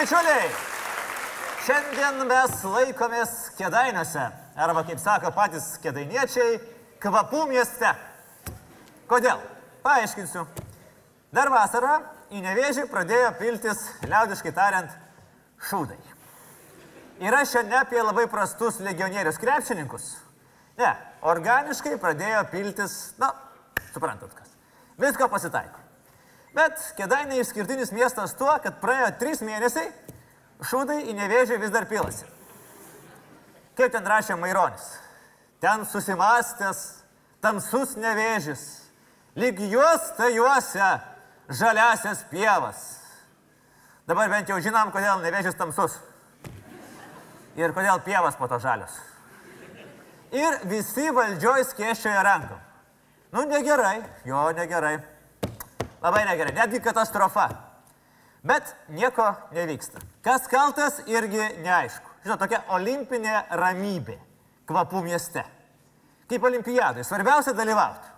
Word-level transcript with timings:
Bičiuliai! 0.00 0.46
Šiandien 1.60 2.22
mes 2.24 2.62
laikomės 2.64 3.32
kėdainiuose, 3.58 4.22
arba 4.64 4.80
kaip 4.88 5.00
sako 5.02 5.28
patys 5.36 5.66
kėdainiečiai, 5.82 6.54
kvapų 7.04 7.42
mieste. 7.50 7.90
Kodėl? 9.10 9.42
Paaiškinsiu. 9.84 10.46
Dar 11.36 11.52
vasarą 11.52 11.98
į 12.32 12.40
nevėžį 12.46 12.86
pradėjo 12.88 13.34
piltis, 13.42 13.82
liaudiškai 14.06 14.54
tariant, 14.56 14.94
šūdai. 15.68 16.00
Čia 17.20 17.66
ne 17.68 17.76
apie 17.82 18.00
labai 18.00 18.24
prastus 18.32 18.80
legionierius 18.80 19.42
krepšininkus. 19.42 20.14
Ne, 20.80 20.94
organiškai 21.28 22.00
pradėjo 22.00 22.46
piltis, 22.54 22.96
na, 23.20 23.34
suprantat 23.92 24.32
kas. 24.32 24.56
Visko 24.96 25.28
pasitaiko. 25.28 25.79
Bet 26.54 26.80
kėdainiai 26.98 27.44
išskirtinis 27.44 27.92
miestas 27.94 28.34
tuo, 28.38 28.50
kad 28.62 28.80
praėjo 28.82 29.12
trys 29.20 29.42
mėnesiai, 29.46 29.90
šūdai 30.66 31.04
į 31.10 31.14
nevėžį 31.18 31.60
vis 31.62 31.72
dar 31.74 31.86
pilasi. 31.90 32.26
Kaip 33.78 33.92
ten 33.94 34.06
rašė 34.06 34.36
Maironis. 34.36 34.88
Ten 35.62 35.84
susimastęs, 35.86 36.80
tamsus 37.44 37.94
nevėžis, 38.00 38.64
lyg 39.36 39.60
juos 39.70 40.10
tai 40.16 40.32
juose 40.34 40.88
žaliasias 41.52 42.24
pievas. 42.32 42.80
Dabar 44.08 44.30
bent 44.32 44.48
jau 44.48 44.58
žinom, 44.58 44.90
kodėl 44.90 45.20
nevėžis 45.22 45.54
tamsus. 45.58 45.94
Ir 47.60 47.74
kodėl 47.76 48.00
pievas 48.02 48.38
po 48.38 48.48
to 48.50 48.58
žalios. 48.62 48.96
Ir 50.34 50.60
visi 50.70 51.10
valdžioj 51.14 51.66
skėščioja 51.70 52.22
rankom. 52.26 52.58
Nu, 53.34 53.44
negerai, 53.46 54.00
jo, 54.26 54.48
negerai. 54.54 54.96
Labai 56.00 56.24
negerai, 56.24 56.54
netgi 56.56 56.80
katastrofa. 56.80 57.48
Bet 58.46 58.76
nieko 58.88 59.34
nevyksta. 59.52 60.00
Kas 60.24 60.48
kaltas 60.48 61.02
irgi 61.06 61.42
neaišku. 61.60 62.08
Žinot, 62.24 62.40
tokia 62.40 62.62
olimpinė 62.72 63.34
ramybė 63.56 64.16
kvapų 64.68 65.02
mieste. 65.04 65.44
Kaip 66.30 66.44
olimpiadai, 66.46 67.04
svarbiausia 67.04 67.52
dalyvauti. 67.56 68.08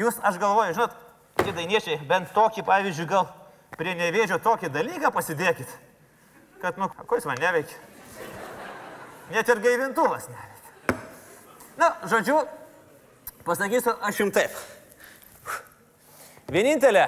Jūs, 0.00 0.18
aš 0.26 0.40
galvoju, 0.42 0.74
žinot, 0.74 0.94
kėdainiečiai, 1.38 2.00
bent 2.08 2.32
tokį, 2.34 2.64
pavyzdžiui, 2.66 3.08
gal 3.08 3.28
prie 3.78 3.94
nevėžio 3.98 4.40
tokį 4.42 4.72
dalyką 4.74 5.10
pasidėkit, 5.14 5.70
kad, 6.62 6.80
nu, 6.80 6.88
ko 6.90 7.18
jis 7.18 7.28
man 7.30 7.38
neveikia. 7.42 7.78
Net 9.30 9.48
ir 9.48 9.62
gaivintuvas 9.64 10.26
neveikia. 10.32 10.98
Na, 11.78 11.92
žodžiu, 12.10 12.42
pasakysiu 13.46 13.94
aš 14.02 14.20
jums 14.24 14.34
taip. 14.36 14.58
Vienintelė 16.52 17.06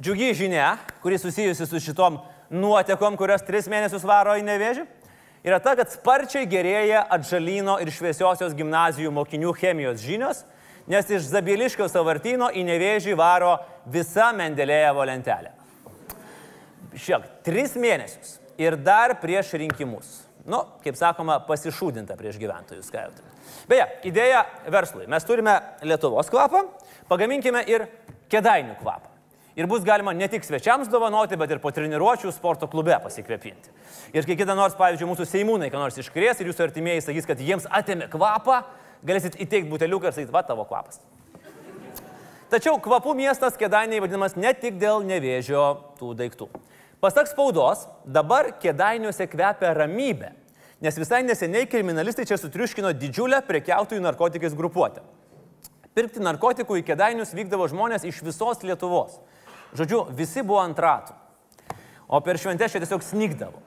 džiugi 0.00 0.34
žinia, 0.36 0.76
kuri 1.02 1.18
susijusi 1.18 1.66
su 1.66 1.80
šitom 1.80 2.18
nuotekom, 2.52 3.16
kurios 3.16 3.44
tris 3.46 3.68
mėnesius 3.70 4.04
varo 4.06 4.34
į 4.36 4.44
nevėžį, 4.44 4.84
yra 5.46 5.58
ta, 5.64 5.72
kad 5.78 5.88
sparčiai 5.92 6.48
gerėja 6.50 7.00
atžalyno 7.16 7.78
ir 7.80 7.90
šviesiosios 7.94 8.56
gimnazijų 8.58 9.12
mokinių 9.16 9.54
chemijos 9.56 10.02
žinios, 10.04 10.42
nes 10.88 11.08
iš 11.12 11.30
Zabieliškio 11.30 11.88
savartino 11.88 12.50
į 12.52 12.64
nevėžį 12.68 13.16
varo 13.16 13.54
visa 13.88 14.30
Mendelėjevo 14.36 15.06
lentelė. 15.08 15.54
Šiek, 16.98 17.24
tris 17.46 17.76
mėnesius 17.78 18.36
ir 18.60 18.76
dar 18.76 19.16
prieš 19.22 19.54
rinkimus. 19.60 20.12
Nu, 20.48 20.62
kaip 20.84 20.96
sakoma, 20.96 21.36
pasišūdinta 21.44 22.16
prieš 22.16 22.38
gyventojus, 22.40 22.88
ką 22.92 23.02
jau 23.04 23.16
tai. 23.16 23.24
Beje, 23.68 23.84
idėja 24.08 24.44
verslui. 24.72 25.08
Mes 25.08 25.24
turime 25.28 25.58
Lietuvos 25.84 26.30
kvapą, 26.32 26.62
pagaminkime 27.10 27.60
ir 27.68 27.84
kedainių 28.32 28.76
kvapą. 28.80 29.14
Ir 29.58 29.66
bus 29.66 29.82
galima 29.82 30.12
ne 30.14 30.28
tik 30.30 30.44
svečiams 30.46 30.86
dovanoti, 30.86 31.34
bet 31.34 31.50
ir 31.50 31.58
po 31.58 31.72
treniruočių 31.74 32.30
sporto 32.30 32.68
klube 32.70 32.94
pasikvėpinti. 33.02 33.72
Ir 34.14 34.26
kai 34.28 34.36
kita 34.38 34.54
nors, 34.54 34.76
pavyzdžiui, 34.78 35.08
mūsų 35.10 35.26
seimūnai, 35.26 35.72
ką 35.72 35.80
nors 35.82 35.98
iškrės 35.98 36.38
ir 36.38 36.52
jūsų 36.52 36.68
artimieji 36.68 37.02
sakys, 37.08 37.26
kad 37.26 37.42
jiems 37.42 37.66
atėmė 37.66 38.06
kvapą, 38.12 38.60
galėsit 39.02 39.34
įteikti 39.34 39.72
buteliuką 39.72 40.12
ir 40.12 40.14
sakyti, 40.14 40.34
va 40.36 40.44
tavo 40.46 40.62
kvapas. 40.68 41.02
Tačiau 42.48 42.78
kvapų 42.80 43.16
miestas 43.18 43.58
kėdainiai 43.58 43.98
vadinamas 44.00 44.38
ne 44.38 44.54
tik 44.56 44.78
dėl 44.80 45.02
nevėžio 45.04 45.64
tų 45.98 46.14
daiktų. 46.22 46.46
Pasak 47.02 47.26
spaudos, 47.30 47.88
dabar 48.06 48.54
kėdainiuose 48.62 49.26
kvepia 49.30 49.74
ramybė, 49.74 50.30
nes 50.82 50.96
visai 51.02 51.24
neseniai 51.26 51.66
kriminalistai 51.66 52.24
čia 52.30 52.38
sutriuškino 52.38 52.94
didžiulę 52.94 53.42
prekiautojų 53.46 54.06
narkotikais 54.06 54.54
grupuotę. 54.54 55.02
Pirkti 55.98 56.22
narkotikų 56.22 56.76
į 56.78 56.84
kėdainius 56.86 57.32
vykdavo 57.34 57.64
žmonės 57.66 58.04
iš 58.06 58.20
visos 58.22 58.60
Lietuvos. 58.62 59.16
Žodžiu, 59.74 60.04
visi 60.14 60.44
buvo 60.46 60.60
ant 60.62 60.78
ratų. 60.78 61.16
O 62.06 62.20
per 62.22 62.38
šventę 62.38 62.68
čia 62.70 62.78
tiesiog 62.78 63.02
snygdavo. 63.02 63.58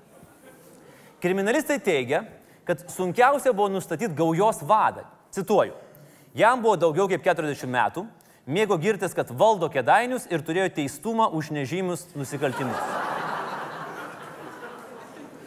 Kriminalistai 1.19 1.75
teigia, 1.83 2.21
kad 2.63 2.85
sunkiausia 2.87 3.51
buvo 3.51 3.67
nustatyti 3.73 4.15
gaujos 4.15 4.61
vadą. 4.63 5.03
Cituoju. 5.35 5.75
Jam 6.39 6.63
buvo 6.63 6.77
daugiau 6.79 7.09
kaip 7.11 7.25
40 7.25 7.67
metų, 7.67 8.05
mėgo 8.47 8.77
girtis, 8.79 9.11
kad 9.11 9.27
valdo 9.35 9.67
kėdainius 9.67 10.29
ir 10.31 10.39
turėjo 10.47 10.69
teistumą 10.79 11.27
už 11.35 11.51
nežymius 11.51 12.07
nusikaltimus. 12.15 12.79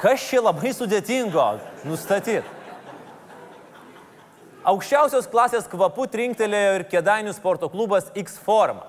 Kas 0.05 0.21
čia 0.29 0.45
labai 0.45 0.75
sudėtingo 0.77 1.47
nustatyti? 1.89 2.45
Aukščiausios 4.65 5.27
klasės 5.29 5.67
kvapų 5.69 6.07
trinktelėjo 6.09 6.77
ir 6.79 6.83
kėdainių 6.89 7.35
sporto 7.37 7.69
klubas 7.69 8.07
X 8.17 8.39
Forma. 8.41 8.87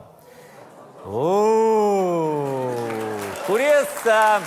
Kuris 3.44 4.08
a, 4.08 4.40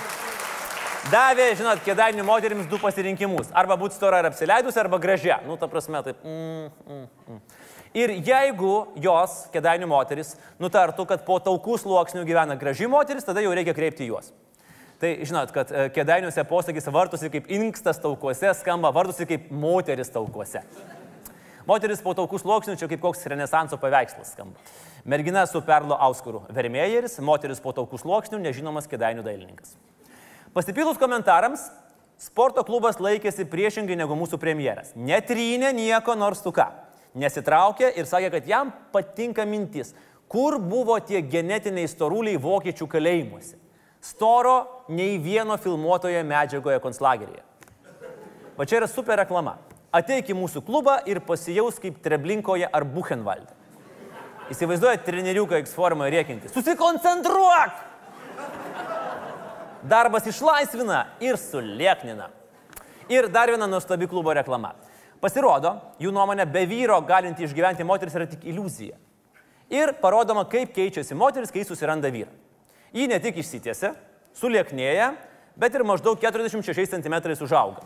davė, 1.12 1.50
žinot, 1.60 1.84
kėdainių 1.84 2.24
moterims 2.24 2.70
du 2.72 2.80
pasirinkimus. 2.80 3.52
Arba 3.52 3.76
būti 3.76 3.98
stora 3.98 4.22
ir 4.22 4.30
apsileidus, 4.30 4.80
arba 4.80 4.96
gražia. 5.02 5.42
Nu, 5.44 5.60
ta 5.60 5.68
prasme, 5.68 6.00
taip. 6.06 6.24
Mm, 6.24 6.72
mm, 6.88 7.06
mm. 7.28 7.44
Ir 8.00 8.16
jeigu 8.24 8.74
jos, 8.96 9.38
kėdainių 9.52 9.92
moteris, 9.92 10.32
nutartų, 10.56 11.04
kad 11.12 11.28
po 11.28 11.36
taukų 11.44 11.76
sluoksnių 11.84 12.24
gyvena 12.24 12.56
graži 12.56 12.88
moteris, 12.88 13.28
tada 13.28 13.44
jau 13.44 13.52
reikia 13.52 13.76
kreipti 13.76 14.08
juos. 14.08 14.32
Tai 14.98 15.12
žinot, 15.28 15.52
kad 15.54 15.70
kėdainiuose 15.94 16.42
posakis 16.48 16.88
vartusi 16.90 17.28
kaip 17.30 17.52
inkstas 17.52 18.00
taukuose, 18.02 18.50
skamba 18.58 18.90
vartusi 18.96 19.28
kaip 19.28 19.52
moteris 19.52 20.10
taukuose. 20.10 20.64
Moteris 21.68 22.00
po 22.00 22.14
taukų 22.16 22.38
sluoksnių 22.40 22.78
čia 22.80 22.86
kaip 22.88 23.02
koks 23.02 23.26
renesanso 23.28 23.76
paveikslas 23.80 24.30
skamba. 24.32 24.56
Mergina 25.04 25.42
su 25.46 25.60
perlo 25.60 25.98
auskuru 26.00 26.46
Vermėjeris, 26.54 27.18
moteris 27.20 27.60
po 27.60 27.74
taukų 27.76 28.00
sluoksnių, 28.00 28.40
nežinomas 28.40 28.88
kėdainių 28.88 29.24
dailininkas. 29.26 29.74
Pasipilus 30.56 30.96
komentarams, 31.00 31.66
sporto 32.16 32.64
klubas 32.64 32.96
laikėsi 33.04 33.44
priešingai 33.52 33.98
negu 34.00 34.16
mūsų 34.16 34.40
premjeras. 34.40 34.94
Netrynė 34.96 35.74
nieko 35.76 36.16
nors 36.16 36.40
tu 36.40 36.54
ką. 36.56 36.70
Nesitraukė 37.18 37.92
ir 38.00 38.08
sakė, 38.08 38.32
kad 38.38 38.48
jam 38.48 38.72
patinka 38.94 39.44
mintis, 39.44 39.92
kur 40.28 40.56
buvo 40.62 40.96
tie 41.04 41.20
genetiniai 41.20 41.88
storuliai 41.88 42.40
vokiečių 42.40 42.88
kalėjimuose. 42.88 43.56
Storo 44.00 44.86
nei 44.88 45.18
vieno 45.20 45.60
filmuotoje 45.60 46.24
medžiagoje 46.24 46.80
konslageryje. 46.80 47.44
Va 48.56 48.64
čia 48.64 48.80
yra 48.80 48.88
super 48.88 49.20
reklama. 49.20 49.58
Ateik 49.88 50.28
į 50.28 50.36
mūsų 50.36 50.60
klubą 50.66 50.98
ir 51.08 51.22
pasijaus 51.24 51.78
kaip 51.80 52.02
Treblinkoje 52.04 52.68
ar 52.68 52.84
Buchenwalde. 52.84 53.54
Įsivaizduoja 54.52 55.00
treneriuką 55.04 55.60
X 55.62 55.72
formą 55.76 56.08
rėkinti. 56.12 56.50
Susikoncentruok! 56.52 57.84
Darbas 59.88 60.26
išlaisvina 60.28 61.06
ir 61.24 61.38
sulieknina. 61.40 62.28
Ir 63.08 63.30
dar 63.32 63.48
viena 63.48 63.68
nuostabi 63.70 64.08
klubo 64.08 64.34
reklama. 64.36 64.74
Pasirodo, 65.22 65.72
jų 66.02 66.12
nuomonė, 66.12 66.44
be 66.52 66.66
vyro 66.68 66.98
galinti 67.06 67.46
išgyventi 67.46 67.86
moteris 67.86 68.16
yra 68.18 68.26
tik 68.28 68.44
iliuzija. 68.48 68.98
Ir 69.72 69.94
parodoma, 70.02 70.44
kaip 70.48 70.74
keičiasi 70.76 71.16
moteris, 71.16 71.52
kai 71.52 71.64
susiranda 71.64 72.12
vyrą. 72.12 72.30
Ji 72.92 73.08
ne 73.08 73.18
tik 73.20 73.40
išsitėse, 73.40 73.94
sulieknėja, 74.36 75.14
bet 75.56 75.74
ir 75.74 75.84
maždaug 75.88 76.20
46 76.20 76.92
cm 76.92 77.16
užauga. 77.44 77.84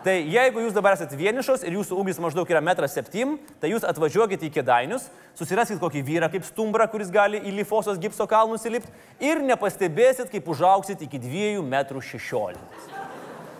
Tai 0.00 0.14
jeigu 0.32 0.62
jūs 0.64 0.72
dabar 0.72 0.94
esate 0.96 1.16
vienišos 1.18 1.60
ir 1.68 1.74
jūsų 1.76 1.98
ūgis 2.00 2.20
maždaug 2.24 2.48
yra 2.48 2.62
1,7 2.64 3.20
m, 3.20 3.34
tai 3.60 3.68
jūs 3.74 3.84
atvažiuokite 3.84 4.46
į 4.48 4.52
kėdainius, 4.54 5.10
susiraskite 5.36 5.76
kokį 5.82 6.00
vyrą 6.06 6.30
kaip 6.32 6.46
stumbrą, 6.48 6.86
kuris 6.88 7.12
gali 7.12 7.36
į 7.44 7.52
lifosos 7.58 8.00
gipso 8.00 8.24
kalnus 8.30 8.64
įlipti 8.64 8.88
ir 9.28 9.42
nepastebėsit, 9.44 10.32
kaip 10.32 10.48
užauksit 10.48 11.04
iki 11.04 11.20
2,16 11.20 12.56
m. 12.56 13.10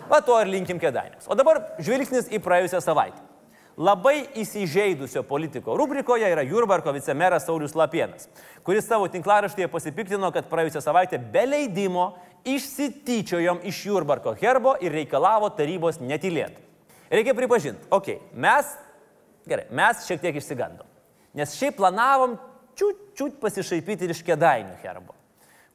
Va 0.09 0.23
to 0.25 0.39
ir 0.41 0.49
linkim 0.49 0.81
kėdainius. 0.81 1.29
O 1.29 1.37
dabar 1.37 1.61
žvilgsnis 1.77 2.33
į 2.33 2.41
praėjusią 2.41 2.81
savaitę. 2.89 3.21
Labai 3.81 4.25
įsižeidusio 4.41 5.21
politiko 5.23 5.77
rubrikoje 5.79 6.27
yra 6.27 6.43
Jurbarko 6.43 6.91
vicemeras 6.91 7.45
Saulis 7.47 7.71
Lapienas, 7.77 8.27
kuris 8.67 8.83
savo 8.89 9.07
tinklaraštyje 9.13 9.69
pasipiktino, 9.71 10.27
kad 10.35 10.49
praėjusią 10.51 10.81
savaitę 10.83 11.21
be 11.31 11.45
leidimo 11.47 12.09
išsityčiojom 12.47 13.61
iš 13.69 13.85
Jurbarko 13.85 14.33
herbo 14.41 14.75
ir 14.81 14.93
reikalavo 14.95 15.49
tarybos 15.57 15.99
netilėti. 16.01 16.61
Reikia 17.11 17.35
pripažinti, 17.35 17.89
okei, 17.91 18.17
okay, 18.17 18.39
mes, 18.39 18.69
gerai, 19.49 19.65
mes 19.75 20.05
šiek 20.07 20.21
tiek 20.23 20.37
išsigandom, 20.39 20.87
nes 21.35 21.55
šiaip 21.59 21.75
planavom 21.81 22.37
čiut 22.79 23.11
čiut 23.17 23.39
pasišaipyti 23.41 24.07
ir 24.07 24.13
iš 24.15 24.23
kėdainių 24.25 24.77
herbo, 24.81 25.15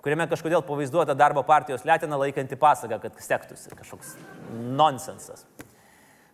kuriame 0.03 0.27
kažkodėl 0.31 0.65
pavaizduota 0.67 1.15
darbo 1.19 1.45
partijos 1.47 1.85
letina 1.87 2.19
laikanti 2.19 2.59
pasagą, 2.59 2.99
kad 3.03 3.21
sektųsi 3.23 3.75
kažkoks 3.77 4.17
nonsensas. 4.77 5.45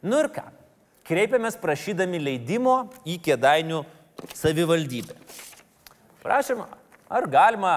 Nu 0.02 0.22
ir 0.22 0.30
ką? 0.34 0.46
Kreipiamės 1.06 1.58
prašydami 1.58 2.20
leidimo 2.22 2.76
į 3.02 3.18
kėdainių 3.26 3.82
savivaldybę. 4.38 5.16
Prašym, 6.22 6.62
ar 7.10 7.26
galima 7.26 7.74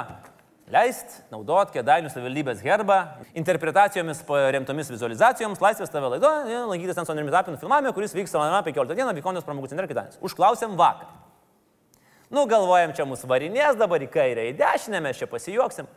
leisti 0.72 1.22
naudoti 1.30 1.76
kėdainių 1.76 2.10
savivaldybės 2.10 2.64
herbą 2.66 2.98
interpretacijomis 3.38 4.24
remtomis 4.56 4.90
vizualizacijoms, 4.90 5.62
laisvės 5.62 5.94
tave 5.94 6.10
laido, 6.16 6.32
lankytis 6.72 6.98
ant 6.98 7.10
sonirimi 7.10 7.34
tapinų 7.34 7.60
filmavime, 7.62 7.94
kuris 7.94 8.16
vyks 8.18 8.34
15 8.34 8.98
dieną 8.98 9.14
Vykonijos 9.20 9.46
pramogų 9.46 9.70
centre 9.72 9.88
kėdainius. 9.90 10.20
Užklausėm 10.26 10.74
vakar. 10.80 11.12
Nu, 12.34 12.48
galvojam, 12.50 12.94
čia 12.98 13.06
mūsų 13.06 13.30
varinės 13.30 13.78
dabar 13.78 14.02
į 14.02 14.10
kairę, 14.12 14.50
į 14.50 14.56
dešinę 14.58 15.02
mes 15.06 15.22
čia 15.22 15.30
pasijuoksim. 15.30 15.88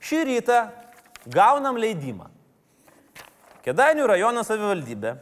Šį 0.00 0.20
rytą 0.30 0.60
gaunam 1.28 1.76
leidimą. 1.76 2.30
Kėdainių 3.60 4.06
rajono 4.08 4.40
savivaldybė 4.46 5.18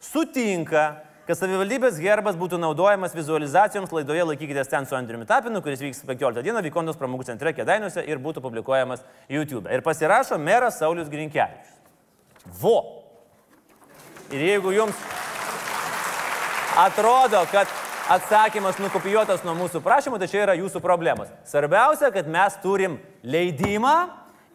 sutinka, 0.00 0.86
kad 1.26 1.38
savivaldybės 1.38 2.00
gerbas 2.02 2.36
būtų 2.38 2.58
naudojamas 2.58 3.14
vizualizacijoms 3.14 3.92
laidoje 3.94 4.24
Laikykitės 4.26 4.70
ten 4.70 4.88
su 4.88 4.96
Andriumi 4.98 5.26
Tapinu, 5.28 5.62
kuris 5.62 5.82
vyks 5.84 6.02
15 6.08 6.42
dieną 6.42 6.62
Vykondos 6.66 6.98
pramogų 6.98 7.28
centre 7.30 7.52
Kėdainiuose 7.54 8.02
ir 8.08 8.18
būtų 8.22 8.42
publikuojamas 8.42 9.04
YouTube. 9.30 9.70
Ir 9.70 9.84
pasirašo 9.86 10.38
meras 10.42 10.80
Saulis 10.82 11.10
Grinkevičius. 11.12 11.78
Vo. 12.58 12.76
Ir 14.34 14.42
jeigu 14.48 14.74
jums 14.74 14.98
atrodo, 16.82 17.44
kad 17.52 17.70
atsakymas 18.10 18.80
nukopijuotas 18.82 19.44
nuo 19.46 19.54
mūsų 19.60 19.82
prašymų, 19.84 20.18
tai 20.18 20.30
čia 20.32 20.42
yra 20.42 20.58
jūsų 20.58 20.82
problemos. 20.82 21.30
Svarbiausia, 21.46 22.10
kad 22.14 22.26
mes 22.26 22.56
turim 22.64 22.98
leidimą 23.22 23.96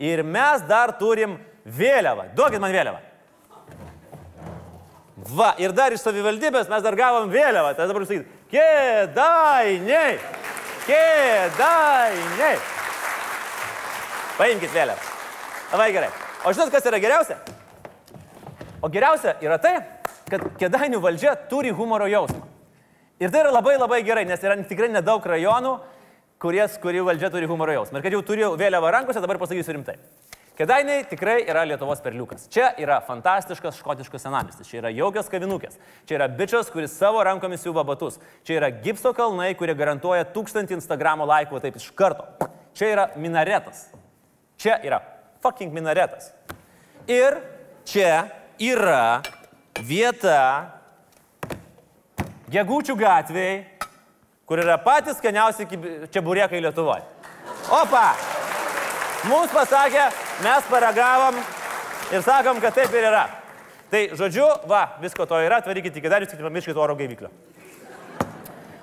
ir 0.03 0.25
mes 0.25 0.65
dar 0.67 0.97
turim 0.99 1.37
vėliavą. 1.63 2.33
Duokit 2.35 2.59
man 2.63 2.75
vėliavą. 2.75 3.06
Va, 5.35 5.51
ir 5.59 5.73
dar 5.75 5.91
iš 5.91 6.05
savivaldybės 6.05 6.69
mes 6.71 6.83
dar 6.85 6.95
gavom 6.95 7.27
vėliavą. 7.31 7.73
Tai 7.75 7.87
dabar 7.89 8.05
sakyti, 8.07 8.27
kėdainiai, 8.53 10.15
kėdainiai. 10.87 12.53
Paimkite 14.37 14.71
vėliavą. 14.71 15.13
Labai 15.73 15.89
gerai. 15.95 16.11
O 16.45 16.53
žinot, 16.55 16.71
kas 16.71 16.85
yra 16.87 17.01
geriausia? 17.03 17.41
O 18.79 18.87
geriausia 18.93 19.35
yra 19.43 19.57
tai, 19.59 19.75
kad 20.29 20.45
kėdainių 20.61 21.01
valdžia 21.03 21.35
turi 21.51 21.73
humoro 21.75 22.07
jausmą. 22.07 22.45
Ir 23.19 23.33
tai 23.33 23.41
yra 23.43 23.51
labai 23.51 23.75
labai 23.79 24.03
gerai, 24.05 24.27
nes 24.29 24.43
yra 24.45 24.55
tikrai 24.69 24.91
nedaug 24.93 25.25
rajonų, 25.25 25.73
kuries, 26.39 26.77
kurių 26.79 27.07
valdžia 27.09 27.31
turi 27.33 27.49
humoro 27.49 27.73
jausmą. 27.73 27.99
Ir 27.99 28.05
kad 28.05 28.15
jau 28.15 28.21
turiu 28.23 28.51
vėliavą 28.59 28.93
rankose, 28.93 29.23
dabar 29.23 29.41
pasakysiu 29.41 29.73
rimtai. 29.75 29.97
Kedainiai 30.57 31.03
tikrai 31.05 31.43
yra 31.45 31.61
Lietuvos 31.69 31.99
perliukas. 32.01 32.47
Čia 32.49 32.71
yra 32.81 32.95
fantastiškas 33.05 33.77
škotiškas 33.77 34.23
senamistis, 34.25 34.65
čia 34.65 34.79
yra 34.79 34.89
jaukios 34.89 35.29
kavinukės, 35.29 35.75
čia 36.09 36.15
yra 36.17 36.27
bičias, 36.33 36.71
kuris 36.73 36.95
savo 36.97 37.21
rankomis 37.21 37.61
siūva 37.61 37.83
batus, 37.85 38.17
čia 38.41 38.55
yra 38.57 38.71
gipso 38.73 39.11
kalnai, 39.13 39.51
kurie 39.59 39.75
garantuoja 39.77 40.25
tūkstantį 40.33 40.79
Instagramo 40.79 41.27
laikų 41.29 41.61
taip 41.61 41.77
iš 41.77 41.91
karto. 41.93 42.25
Čia 42.73 42.89
yra 42.89 43.05
minaretas. 43.21 43.85
Čia 44.57 44.79
yra 44.81 44.97
fucking 45.45 45.69
minaretas. 45.77 46.31
Ir 47.05 47.37
čia 47.85 48.25
yra 48.57 49.21
vieta 49.85 50.73
Gegučių 52.47 52.95
gatvėje, 52.97 53.65
kur 54.47 54.61
yra 54.63 54.77
patys 54.81 55.19
skaniausi 55.19 55.67
čia 56.09 56.21
burėkai 56.23 56.63
Lietuvoje. 56.63 57.03
Opa! 57.75 58.07
Mums 59.27 59.51
pasakė, 59.51 60.05
mes 60.43 60.69
paragavom 60.69 61.35
ir 62.13 62.23
sakom, 62.23 62.61
kad 62.61 62.75
taip 62.75 62.93
ir 62.93 63.09
yra. 63.09 63.25
Tai 63.91 64.01
žodžiu, 64.19 64.47
va, 64.67 64.97
visko 65.01 65.25
to 65.25 65.39
yra, 65.39 65.61
atvarykite 65.61 66.01
iki 66.01 66.11
darius, 66.11 66.31
tik 66.33 66.43
pamirškite 66.43 66.79
oro 66.79 66.95
gaiviklio. 66.99 67.31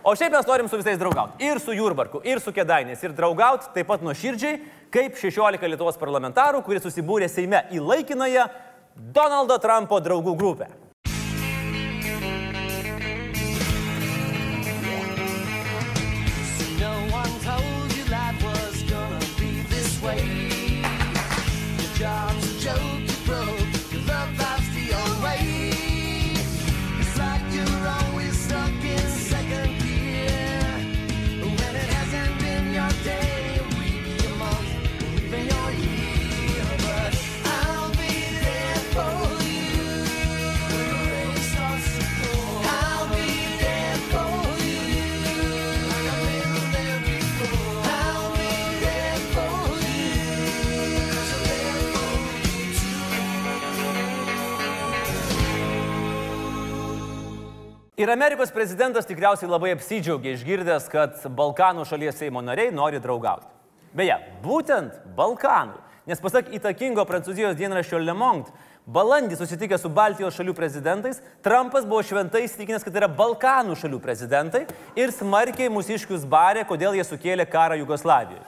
O 0.04 0.12
šiaip 0.16 0.34
mes 0.36 0.46
norim 0.48 0.68
su 0.68 0.76
visais 0.76 0.98
draugauti. 1.00 1.44
Ir 1.44 1.60
su 1.60 1.72
Jurbarku, 1.72 2.20
ir 2.28 2.40
su 2.40 2.52
Kedainės. 2.52 3.00
Ir 3.04 3.14
draugauti 3.16 3.70
taip 3.72 3.88
pat 3.88 4.04
nuoširdžiai, 4.04 4.58
kaip 4.92 5.16
16 5.16 5.64
Lietuvos 5.64 5.96
parlamentarų, 6.00 6.60
kurie 6.64 6.80
susibūrė 6.84 7.28
Seime 7.32 7.62
į 7.72 7.80
laikinąją 7.80 8.44
Donaldo 9.16 9.56
Trumpo 9.60 10.00
draugų 10.04 10.36
grupę. 10.36 10.68
Ir 58.04 58.10
Amerikos 58.12 58.50
prezidentas 58.52 59.06
tikriausiai 59.08 59.48
labai 59.48 59.70
apsidžiaugė 59.72 60.34
išgirdęs, 60.34 60.90
kad 60.92 61.22
Balkanų 61.32 61.86
šalies 61.88 62.18
Seimo 62.20 62.42
nariai 62.44 62.68
nori 62.68 62.98
draugauti. 63.00 63.46
Beje, 63.96 64.18
būtent 64.44 64.99
Balkanų. 65.16 65.78
Nes 66.04 66.20
pasak 66.20 66.50
įtakingo 66.52 67.06
prancūzijos 67.08 67.54
dienraščio 67.56 68.02
Le 68.02 68.12
Monde, 68.12 68.50
balandį 68.84 69.38
susitikęs 69.38 69.80
su 69.87 69.88
Baltijos 69.88 70.37
šalių 70.37 70.52
prezidentais, 70.58 71.23
Trumpas 71.40 71.87
buvo 71.88 72.02
šventai 72.04 72.42
įsitikinęs, 72.44 72.84
kad 72.84 72.92
tai 72.92 73.00
yra 73.00 73.08
Balkanų 73.08 73.76
šalių 73.80 74.00
prezidentai 74.04 74.66
ir 75.00 75.14
smarkiai 75.16 75.70
mūsiškius 75.73 76.26
barė, 76.28 76.66
kodėl 76.68 76.99
jie 76.99 77.06
sukėlė 77.08 77.46
karą 77.49 77.78
Jugoslavijoje. 77.80 78.44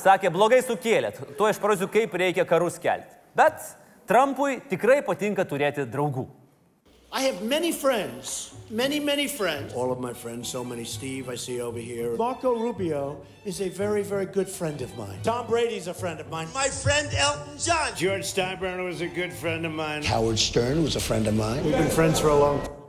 Sakė, 0.00 0.30
blogai 0.32 0.62
sukėlėt, 0.64 1.20
tuo 1.36 1.50
aš 1.50 1.60
parodysiu, 1.60 1.90
kaip 1.92 2.16
reikia 2.24 2.48
karus 2.48 2.80
kelti. 2.80 3.20
Bet 3.36 3.60
Trumpui 4.08 4.62
tikrai 4.72 5.02
patinka 5.04 5.44
turėti 5.44 5.84
draugų. 5.84 6.24
I 7.14 7.20
have 7.20 7.42
many 7.42 7.70
friends, 7.70 8.52
many, 8.70 8.98
many 8.98 9.28
friends. 9.28 9.72
All 9.72 9.92
of 9.92 10.00
my 10.00 10.12
friends, 10.12 10.48
so 10.48 10.64
many. 10.64 10.82
Steve, 10.82 11.28
I 11.28 11.36
see 11.36 11.60
over 11.60 11.78
here. 11.78 12.16
Marco 12.16 12.58
Rubio 12.58 13.20
is 13.44 13.60
a 13.60 13.68
very, 13.68 14.02
very 14.02 14.26
good 14.26 14.48
friend 14.48 14.82
of 14.82 14.90
mine. 14.98 15.20
Tom 15.22 15.46
Brady's 15.46 15.86
a 15.86 15.94
friend 15.94 16.18
of 16.18 16.28
mine. 16.28 16.48
My 16.52 16.66
friend 16.66 17.08
Elton 17.14 17.56
John. 17.56 17.94
George 17.94 18.24
Steinbrenner 18.24 18.84
was 18.84 19.00
a 19.00 19.06
good 19.06 19.32
friend 19.32 19.64
of 19.64 19.70
mine. 19.70 20.02
Howard 20.02 20.40
Stern 20.40 20.82
was 20.82 20.96
a 20.96 21.00
friend 21.00 21.28
of 21.28 21.34
mine. 21.34 21.62
We've 21.62 21.78
been 21.78 21.88
friends 21.88 22.18
for 22.18 22.34
a 22.34 22.36
long 22.36 22.58
time. 22.58 22.82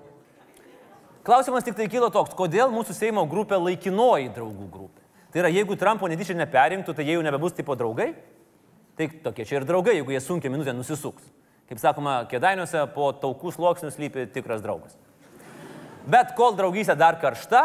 Klausimas 1.24 1.64
tik 1.64 1.78
tai 1.78 1.86
kilo 1.86 2.10
toks, 2.10 2.34
kodėl 2.34 2.74
mūsų 2.74 2.98
Seimo 2.98 3.30
grupė 3.30 3.62
laikinoji 3.62 4.34
draugų 4.34 4.68
grupė. 4.74 5.06
Tai 5.34 5.46
yra, 5.46 5.54
jeigu 5.54 5.78
Trumpo 5.78 6.10
netyčia 6.10 6.34
neperinktų, 6.38 6.98
tai 6.98 7.06
jie 7.06 7.20
jau 7.20 7.24
nebebus 7.26 7.54
tipo 7.54 7.78
draugai. 7.78 8.16
Tai 8.98 9.08
tokie 9.22 9.46
čia 9.46 9.62
ir 9.62 9.70
draugai, 9.70 10.00
jeigu 10.00 10.18
jie 10.18 10.22
sunkia 10.22 10.50
minutę 10.50 10.74
nusisuks. 10.74 11.26
Kaip 11.70 11.82
sakoma, 11.82 12.20
kėdainiuose 12.30 12.84
po 12.94 13.10
taukų 13.18 13.54
sluoksnių 13.56 13.90
slypi 13.94 14.28
tikras 14.34 14.62
draugas. 14.62 14.94
Bet 16.06 16.36
kol 16.38 16.54
draugystė 16.58 16.94
dar 17.00 17.18
karšta, 17.22 17.64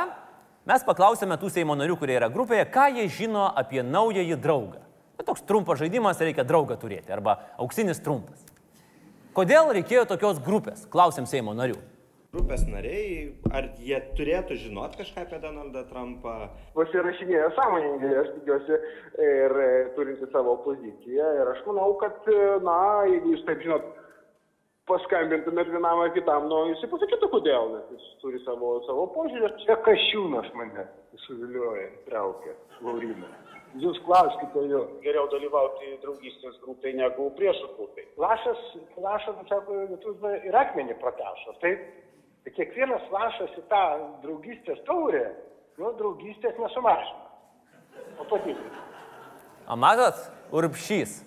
mes 0.68 0.84
paklausėme 0.86 1.36
tų 1.40 1.50
Seimo 1.52 1.76
narių, 1.76 1.98
kurie 2.00 2.16
yra 2.16 2.30
grupėje, 2.32 2.64
ką 2.72 2.86
jie 2.96 3.04
žino 3.12 3.50
apie 3.52 3.84
naująjį 3.84 4.38
draugą. 4.40 4.80
Bet 5.20 5.28
toks 5.28 5.44
trumpas 5.44 5.82
žaidimas, 5.82 6.22
reikia 6.24 6.46
draugą 6.48 6.78
turėti, 6.80 7.12
arba 7.12 7.36
auksinis 7.60 8.00
trumpas. 8.00 8.40
Kodėl 9.36 9.68
reikėjo 9.76 10.06
tokios 10.08 10.40
grupės? 10.40 10.86
Klausėm 10.88 11.28
Seimo 11.28 11.52
narių. 11.54 11.76
Grupės 12.30 12.60
nariai, 12.70 13.32
ar 13.50 13.66
jie 13.82 13.96
turėtų 14.14 14.54
žinot 14.62 14.92
kažką 14.94 15.24
apie 15.24 15.38
Donaldą 15.42 15.80
Trumpą? 15.88 16.34
pasirašinėja 16.76 17.48
sąmoningai, 17.56 18.10
aš 18.20 18.28
tikiuosi, 18.36 18.76
ir 19.24 19.54
e, 19.64 19.70
turinti 19.96 20.28
savo 20.30 20.52
poziciją. 20.66 21.26
Ir 21.40 21.50
aš 21.56 21.64
manau, 21.66 21.88
kad, 21.98 22.20
e, 22.30 22.44
na, 22.62 22.76
jeigu 23.10 23.32
jūs 23.32 23.42
taip 23.48 23.64
žinot, 23.64 23.88
paskambintumėt 24.86 25.72
vienam 25.74 26.04
ar 26.04 26.12
kitam, 26.14 26.46
nu, 26.52 26.60
jis 26.70 26.84
pasakytų, 26.92 27.30
kodėl, 27.32 27.72
nes 27.74 27.88
jis 27.96 28.04
turi 28.22 28.38
savo, 28.44 28.76
savo 28.86 29.08
požiūrį. 29.16 29.50
Čia 29.64 29.80
kašiūnas 29.88 30.52
mane 30.58 30.84
suvilioja, 31.24 31.88
traukia, 32.06 32.54
Lauriną. 32.86 33.32
Jūs 33.82 33.98
klauskite 34.06 34.62
jo, 34.70 34.84
geriau 35.02 35.26
dalyvauti 35.34 35.96
draugystės 36.04 36.62
grupėje 36.62 36.96
negu 36.98 37.26
priešų 37.38 37.72
grupėje. 37.74 38.08
Lašas, 38.22 38.62
lašas, 39.02 39.42
sako, 39.50 39.82
lietuvių 39.90 40.32
ir 40.46 40.58
akmenį 40.62 40.96
pratešo. 41.02 41.54
Taip, 41.62 41.84
tai 42.44 42.52
kiekvienas 42.56 43.08
lašas 43.12 43.56
į 43.58 43.64
tą 43.70 43.86
draugystės 44.24 44.84
taurę, 44.88 45.24
jo 45.80 45.94
draugystės 45.98 46.60
nesumažina. 46.60 47.26
O 48.20 48.28
padidina. 48.28 48.86
O 49.70 49.76
matot, 49.78 50.16
Urpšys. 50.50 51.20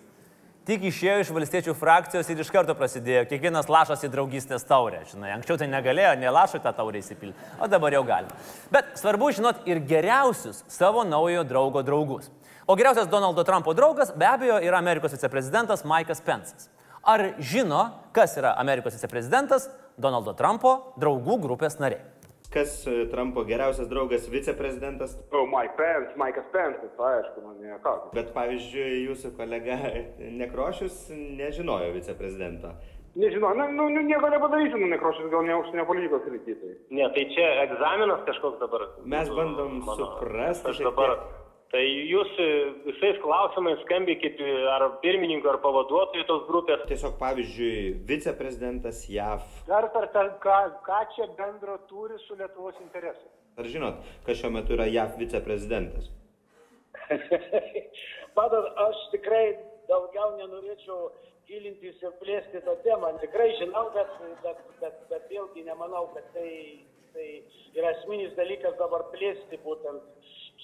Tik 0.63 0.85
išėjo 0.87 1.17
iš 1.19 1.29
valstiečių 1.35 1.73
frakcijos 1.75 2.29
ir 2.31 2.39
iš 2.39 2.49
karto 2.51 2.71
prasidėjo 2.79 3.25
kiekvienas 3.27 3.67
lašas 3.67 4.05
į 4.07 4.09
draugystės 4.13 4.63
taurę. 4.63 5.01
Žinai, 5.09 5.33
anksčiau 5.35 5.57
tai 5.59 5.67
negalėjo, 5.67 6.13
ne 6.21 6.29
lašo 6.31 6.61
tą 6.63 6.71
taurę 6.77 7.01
įsipilti, 7.01 7.35
o 7.59 7.67
dabar 7.67 7.91
jau 7.97 8.05
galima. 8.07 8.37
Bet 8.71 8.93
svarbu 8.99 9.33
žinot 9.35 9.67
ir 9.67 9.81
geriausius 9.83 10.61
savo 10.71 11.03
naujojo 11.03 11.43
draugo 11.49 11.83
draugus. 11.83 12.31
O 12.63 12.77
geriausias 12.79 13.11
Donaldo 13.11 13.43
Trumpo 13.43 13.73
draugas 13.75 14.13
be 14.15 14.23
abejo 14.23 14.61
yra 14.63 14.79
Amerikos 14.79 15.11
viceprezidentas 15.11 15.83
Maikas 15.83 16.23
Pensas. 16.23 16.69
Ar 17.03 17.33
žino, 17.43 17.89
kas 18.15 18.37
yra 18.39 18.55
Amerikos 18.55 18.95
viceprezidentas 18.95 19.67
Donaldo 19.97 20.33
Trumpo 20.37 20.93
draugų 21.01 21.39
grupės 21.43 21.79
nariai? 21.81 22.01
Kas 22.53 22.83
e, 22.85 23.07
Trumpo 23.09 23.41
geriausias 23.49 23.87
draugas 23.89 24.27
viceprezidentas? 24.29 25.15
O, 25.33 25.45
Mike 25.49 25.73
Pence, 25.77 26.13
Mike'as 26.21 26.49
Pence, 26.53 26.85
aišku, 26.85 27.41
man 27.41 27.55
ne 27.61 27.79
ką. 27.81 27.93
Bet 28.13 28.29
pavyzdžiui, 28.35 29.05
jūsų 29.07 29.31
kolega 29.39 29.79
Nekrošius 30.41 31.07
nežinojo 31.13 31.95
viceprezidento. 31.95 32.75
Nežinau, 33.17 33.53
na, 33.57 33.67
nu, 33.69 33.89
nu, 33.93 34.01
nieko 34.01 34.29
nepadarysiu, 34.29 34.77
nu, 34.81 34.87
nekrošis 34.89 35.27
gal 35.29 35.43
ne 35.45 35.53
užsienio 35.61 35.85
politikos 35.85 36.23
rytytai. 36.33 36.71
Ne, 36.97 37.05
tai 37.13 37.25
čia 37.33 37.45
egzaminas 37.67 38.23
kažkoks 38.25 38.57
dabar. 38.61 38.87
Mes 39.05 39.29
bandom 39.29 39.83
suprasti 39.85 40.71
Aš 40.71 40.81
dabar. 40.81 41.13
tiek. 41.19 41.42
Tai 41.73 41.81
jūs 41.81 42.29
e, 42.37 42.47
visais 42.85 43.15
klausimais 43.23 43.79
skambykit 43.81 44.37
e, 44.45 44.49
ar 44.69 44.83
pirmininko, 45.01 45.49
ar 45.49 45.57
pavaduotojų 45.63 46.25
tos 46.29 46.43
grupės. 46.45 46.83
Tiesiog 46.85 47.15
pavyzdžiui, 47.17 47.95
viceprezidentas 48.11 48.99
JAV. 49.09 49.47
Dar 49.65 49.87
kartą, 49.95 50.27
ką, 50.43 50.59
ką 50.85 50.99
čia 51.15 51.25
bendro 51.39 51.79
turi 51.89 52.19
su 52.27 52.37
Lietuvos 52.37 52.77
interesais? 52.83 53.31
Ar 53.57 53.71
žinot, 53.73 54.05
kas 54.27 54.37
šiuo 54.37 54.53
metu 54.53 54.77
yra 54.77 54.85
JAV 54.85 55.17
viceprezidentas? 55.23 56.11
Matot, 58.37 58.69
aš 58.85 59.01
tikrai 59.15 59.43
daugiau 59.89 60.35
nenorėčiau 60.37 61.09
gilintis 61.49 61.97
ir 62.05 62.13
plėsti 62.21 62.61
tą 62.67 62.77
temą. 62.85 63.15
Tikrai 63.25 63.49
žinau, 63.57 63.87
bet, 63.97 64.13
bet, 64.45 64.61
bet, 64.77 65.01
bet 65.09 65.25
vėlgi 65.33 65.65
nemanau, 65.65 66.05
kad 66.13 66.29
tai, 66.37 66.51
tai 67.17 67.27
yra 67.73 67.95
esminis 67.97 68.37
dalykas 68.37 68.77
dabar 68.77 69.09
plėsti 69.09 69.57
būtent 69.65 70.05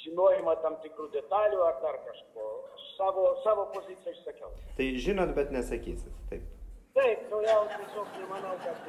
žinojimą 0.03 0.55
tam 0.63 0.77
tikrų 0.83 1.09
detalių 1.15 1.59
ar 1.65 1.81
dar 1.83 1.99
kažko. 2.05 2.47
Savo, 2.97 3.25
savo 3.43 3.65
poziciją 3.73 4.13
išsakiau. 4.15 4.49
Tai 4.77 4.87
žinot, 5.05 5.33
bet 5.37 5.51
nesakysit. 5.55 6.15
Taip. 6.31 6.47
Taip, 6.97 7.27
nu 7.31 7.39
jau 7.45 7.59
tiesiog 7.71 8.15
nemanau, 8.19 8.55
kad 8.63 8.87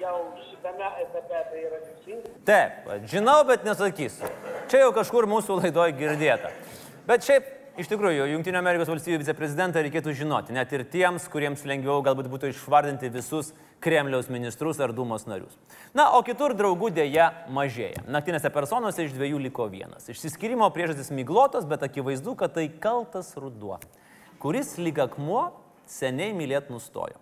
jau 0.00 0.16
šitame 0.46 0.88
etape 1.02 1.42
tai 1.50 1.62
yra 1.66 1.80
teisinga. 1.84 2.32
Taip, 2.48 2.88
žinau, 3.12 3.38
bet 3.48 3.66
nesakysiu. 3.66 4.30
Čia 4.70 4.86
jau 4.86 4.92
kažkur 4.96 5.28
mūsų 5.28 5.58
laidoje 5.60 5.96
girdėta. 5.98 6.52
Bet 7.08 7.26
šiaip, 7.26 7.50
iš 7.80 7.88
tikrųjų, 7.90 8.26
Junktinio 8.32 8.60
Amerikos 8.60 8.88
valstybių 8.90 9.20
viceprezidentą 9.22 9.82
reikėtų 9.84 10.14
žinoti, 10.16 10.54
net 10.56 10.72
ir 10.72 10.84
tiems, 10.88 11.26
kuriems 11.32 11.64
lengviau 11.68 12.00
galbūt 12.04 12.30
būtų 12.32 12.50
išvardinti 12.52 13.10
visus 13.12 13.52
Kremliaus 13.84 14.30
ministrus 14.32 14.80
ar 14.80 14.94
Dūmos 14.96 15.28
narius. 15.28 15.54
Na, 15.96 16.08
o 16.16 16.22
kitur 16.26 16.54
draugų 16.56 16.90
dėja 16.96 17.28
mažėja. 17.52 18.06
Naktinėse 18.08 18.50
personose 18.54 19.04
iš 19.04 19.12
dviejų 19.16 19.42
liko 19.48 19.68
vienas. 19.72 20.08
Išsiskirimo 20.12 20.68
priežastis 20.74 21.12
myglotos, 21.14 21.68
bet 21.68 21.84
akivaizdu, 21.86 22.36
kad 22.40 22.56
tai 22.56 22.66
kaltas 22.70 23.34
ruduo, 23.36 23.78
kuris 24.42 24.74
lyg 24.80 24.98
akmuo 25.06 25.50
seniai 25.90 26.32
mylėt 26.36 26.72
nustojo. 26.72 27.20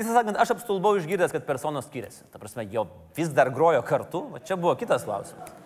Tiesą 0.00 0.14
sakant, 0.16 0.38
aš 0.40 0.54
apstulbau 0.54 0.94
išgirdęs, 0.96 1.34
kad 1.34 1.44
personos 1.44 1.84
skiriasi. 1.90 2.24
Ta 2.32 2.40
prasme, 2.40 2.64
jo 2.72 2.86
vis 3.16 3.28
dar 3.36 3.52
grojo 3.52 3.82
kartu, 3.84 4.22
o 4.32 4.40
čia 4.40 4.56
buvo 4.56 4.72
kitas 4.80 5.04
klausimas. 5.04 5.59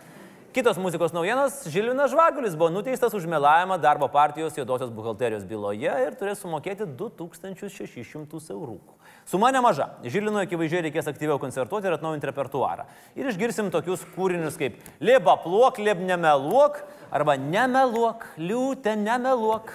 Kitos 0.54 0.78
muzikos 0.78 1.10
naujienos- 1.10 1.64
Žilvinas 1.74 2.12
Žvagulis 2.14 2.54
buvo 2.54 2.70
nuteistas 2.70 3.14
už 3.14 3.26
melavimą 3.26 3.74
darbo 3.82 4.06
partijos 4.08 4.54
juodosios 4.54 4.90
buhalterijos 4.94 5.42
byloje 5.42 5.90
ir 6.06 6.14
turės 6.14 6.38
sumokėti 6.38 6.86
2600 6.86 8.52
eurų. 8.54 8.78
Suma 9.26 9.50
nemaža. 9.50 9.88
Žilinui 10.06 10.46
akivaizdžiai 10.46 10.84
reikės 10.86 11.10
aktyviau 11.10 11.40
koncertuoti 11.42 11.90
ir 11.90 11.96
atnaujinti 11.96 12.30
repertuarą. 12.30 12.86
Ir 13.16 13.26
išgirsim 13.32 13.72
tokius 13.74 14.06
kūrinius 14.14 14.54
kaip 14.56 14.78
Lieba 15.00 15.34
pluok, 15.42 15.82
lieb 15.82 15.98
nemeluok 15.98 16.84
arba 17.10 17.34
Nemeluok, 17.34 18.22
liūtė 18.38 18.94
nemeluok. 18.94 19.72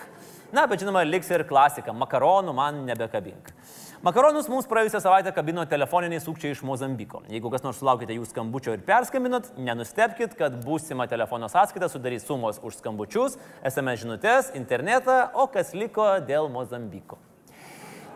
Na, 0.54 0.64
bet 0.66 0.80
žinoma, 0.80 1.04
liks 1.04 1.28
ir 1.30 1.44
klasika. 1.44 1.92
Makaronų 1.92 2.56
man 2.56 2.86
nebekabink. 2.88 3.52
Makaronus 4.00 4.46
mums 4.48 4.64
praėjusią 4.64 5.02
savaitę 5.04 5.34
kabino 5.36 5.66
telefoniniai 5.68 6.22
sukčiai 6.24 6.54
iš 6.54 6.62
Mozambiko. 6.64 7.20
Jeigu 7.28 7.50
kas 7.52 7.66
nors 7.66 7.82
sulaukite 7.82 8.16
jų 8.16 8.24
skambučio 8.30 8.72
ir 8.78 8.84
perskambinot, 8.88 9.50
nenustepkite, 9.60 10.38
kad 10.40 10.54
būsima 10.64 11.04
telefono 11.12 11.50
sąskaita 11.52 11.90
sudarys 11.92 12.24
sumos 12.24 12.62
už 12.64 12.78
skambučius, 12.80 13.36
SMS 13.68 14.06
žinutės, 14.06 14.54
internetą, 14.56 15.18
o 15.36 15.50
kas 15.52 15.74
liko 15.76 16.06
dėl 16.24 16.48
Mozambiko. 16.54 17.20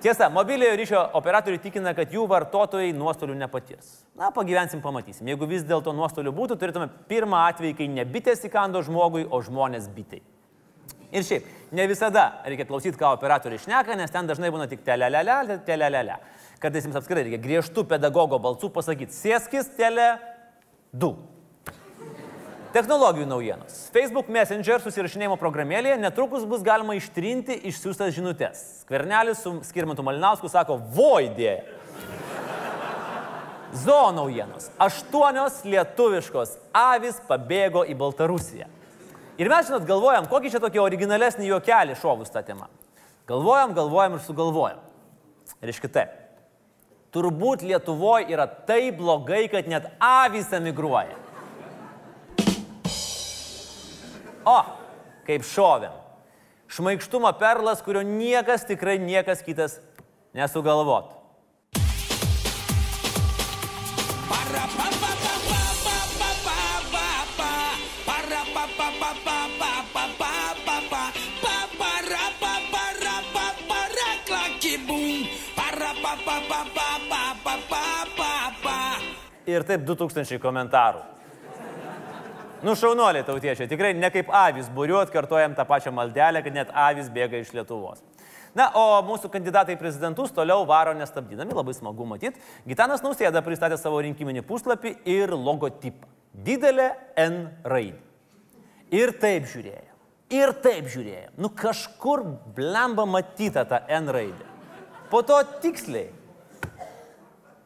Tiesa, 0.05 0.29
mobiliojo 0.31 0.77
ryšio 0.79 1.01
operatoriai 1.19 1.59
tikina, 1.65 1.91
kad 1.97 2.15
jų 2.15 2.29
vartotojai 2.31 2.95
nuostolių 2.95 3.35
nepatirs. 3.43 4.05
Na, 4.15 4.31
pagyvensim, 4.31 4.79
pamatysim. 4.79 5.27
Jeigu 5.27 5.51
vis 5.51 5.67
dėlto 5.67 5.91
nuostolių 5.91 6.31
būtų, 6.39 6.61
turėtume 6.63 6.87
pirmą 7.11 7.43
atvejį, 7.49 7.75
kai 7.81 7.91
ne 7.91 8.07
bitės 8.07 8.47
įkando 8.47 8.79
žmogui, 8.87 9.27
o 9.27 9.43
žmonės 9.43 9.91
bitai. 9.91 10.23
Ir 11.13 11.25
šiaip, 11.25 11.49
ne 11.77 11.85
visada 11.89 12.23
reikia 12.47 12.65
klausyti, 12.65 12.97
ką 12.97 13.11
operatoriai 13.13 13.61
šneka, 13.61 13.97
nes 13.99 14.13
ten 14.13 14.29
dažnai 14.29 14.49
būna 14.53 14.65
tik 14.71 14.81
telelelele, 14.85 15.59
telelele. 15.67 16.17
Kartais 16.61 16.87
jums 16.87 16.97
apskritai 16.97 17.27
reikia 17.27 17.41
griežtų 17.43 17.83
pedagogo 17.91 18.39
balsų 18.41 18.71
pasakyti, 18.73 19.13
sėskis 19.13 19.69
tele 19.77 20.15
2. 20.97 21.13
Technologijų 22.73 23.27
naujienos. 23.29 23.75
Facebook 23.93 24.31
Messenger 24.33 24.81
susirašinėjimo 24.81 25.35
programėlėje 25.37 25.99
netrukus 26.01 26.47
bus 26.49 26.63
galima 26.65 26.95
ištrinti 26.97 27.59
išsiųstas 27.69 28.15
žinutės. 28.15 28.63
Skvernelis 28.81 29.43
su 29.45 29.59
Skirmantu 29.67 30.01
Malinausku 30.05 30.49
sako, 30.49 30.79
voidė. 30.95 31.59
Zoo 33.77 34.09
naujienos. 34.17 34.71
Aštuonios 34.81 35.61
lietuviškos 35.69 36.57
avis 36.73 37.21
pabėgo 37.29 37.85
į 37.85 37.93
Baltarusiją. 38.01 38.65
Ir 39.41 39.49
mes, 39.49 39.65
žinot, 39.65 39.85
galvojam, 39.89 40.27
kokį 40.29 40.51
čia 40.53 40.61
tokį 40.61 40.81
originalesnį 40.83 41.47
juokelį 41.49 41.95
šovus 41.97 42.29
tą 42.33 42.43
temą. 42.45 42.67
Galvojam, 43.29 43.73
galvojam 43.73 44.17
ir 44.17 44.21
sugalvojam. 44.25 44.83
Reiškia 45.63 45.89
taip. 45.95 46.19
Turbūt 47.13 47.63
Lietuvoje 47.65 48.29
yra 48.33 48.45
taip 48.67 48.97
blogai, 48.99 49.45
kad 49.49 49.69
net 49.69 49.87
avys 50.01 50.49
emigruoja. 50.53 51.17
O, 54.43 54.59
kaip 55.27 55.45
šovėm. 55.47 55.99
Šmaikštumo 56.73 57.29
perlas, 57.37 57.83
kurio 57.85 58.01
niekas 58.05 58.65
tikrai 58.69 58.97
niekas 59.01 59.43
kitas 59.45 59.77
nesugalvotų. 60.33 61.22
Ir 79.53 79.65
taip 79.67 79.83
2000 79.87 80.39
komentarų. 80.43 81.01
Nu, 82.63 82.77
šaunuoliai 82.79 83.25
tautiečiai, 83.27 83.67
tikrai 83.67 83.91
ne 83.97 84.07
kaip 84.07 84.29
avis 84.31 84.69
būriuot, 84.71 85.09
kartuojam 85.11 85.55
tą 85.57 85.65
pačią 85.67 85.91
maldelę, 85.91 86.39
kad 86.45 86.55
net 86.55 86.69
avis 86.71 87.09
bėga 87.11 87.41
iš 87.43 87.51
Lietuvos. 87.57 87.99
Na, 88.55 88.69
o 88.77 89.01
mūsų 89.03 89.27
kandidatai 89.33 89.75
į 89.75 89.81
prezidentus 89.81 90.31
toliau 90.31 90.63
varo 90.69 90.93
nestabdydami, 90.95 91.55
labai 91.57 91.73
smagu 91.75 92.07
matyti. 92.07 92.39
Gitanas 92.69 93.03
Nausėda 93.03 93.41
pristatė 93.43 93.79
savo 93.81 93.99
rinkiminį 94.05 94.45
puslapį 94.47 94.93
ir 95.09 95.33
logotipą. 95.35 96.07
Didelė 96.33 96.93
N 97.19 97.41
raidė. 97.67 97.99
Ir 98.93 99.11
taip 99.19 99.49
žiūrėjo. 99.49 99.91
Ir 100.33 100.55
taip 100.63 100.87
žiūrėjo. 100.93 101.33
Nu, 101.41 101.49
kažkur 101.49 102.23
blemba 102.55 103.03
matyta 103.09 103.65
ta 103.67 103.83
N 103.91 104.07
raidė. 104.13 104.52
Po 105.09 105.21
to 105.21 105.39
tiksliai. 105.63 106.09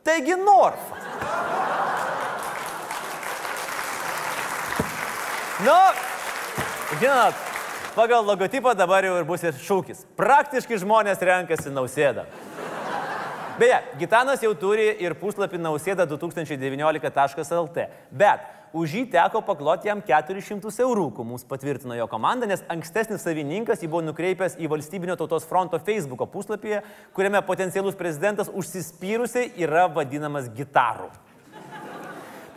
Taigi 0.07 0.35
Norfa. 0.39 0.95
Nu, 5.65 5.77
žinot, 6.99 7.33
pagal 7.95 8.25
logotipą 8.25 8.75
dabar 8.77 9.03
jau 9.03 9.15
ir 9.17 9.25
bus 9.25 9.43
ir 9.43 9.55
šūkis. 9.57 10.03
Praktiškai 10.19 10.77
žmonės 10.83 11.23
renkasi 11.25 11.73
nausėdą. 11.73 12.27
Beje, 13.57 13.79
Gitanas 13.97 14.43
jau 14.45 14.51
turi 14.53 14.85
ir 15.01 15.15
puslapį 15.17 15.57
nausėda 15.57 16.05
2019.lt. 16.05 17.87
Bet 18.13 18.45
už 18.73 18.95
jį 18.97 19.03
teko 19.13 19.43
pakloti 19.45 19.91
jam 19.91 20.01
400 20.03 20.71
eurų, 20.83 21.09
mums 21.27 21.45
patvirtino 21.47 21.95
jo 21.95 22.07
komanda, 22.11 22.49
nes 22.49 22.63
ankstesnis 22.71 23.23
savininkas 23.23 23.83
jį 23.83 23.91
buvo 23.91 24.03
nukreipęs 24.07 24.57
į 24.59 24.71
Valstybinio 24.71 25.15
tautos 25.19 25.47
fronto 25.47 25.79
Facebook 25.79 26.25
puslapyje, 26.33 26.81
kuriame 27.15 27.43
potencialus 27.45 27.95
prezidentas 27.95 28.51
užsispyrusiai 28.53 29.53
yra 29.63 29.87
vadinamas 29.91 30.51
gitaru. 30.53 31.11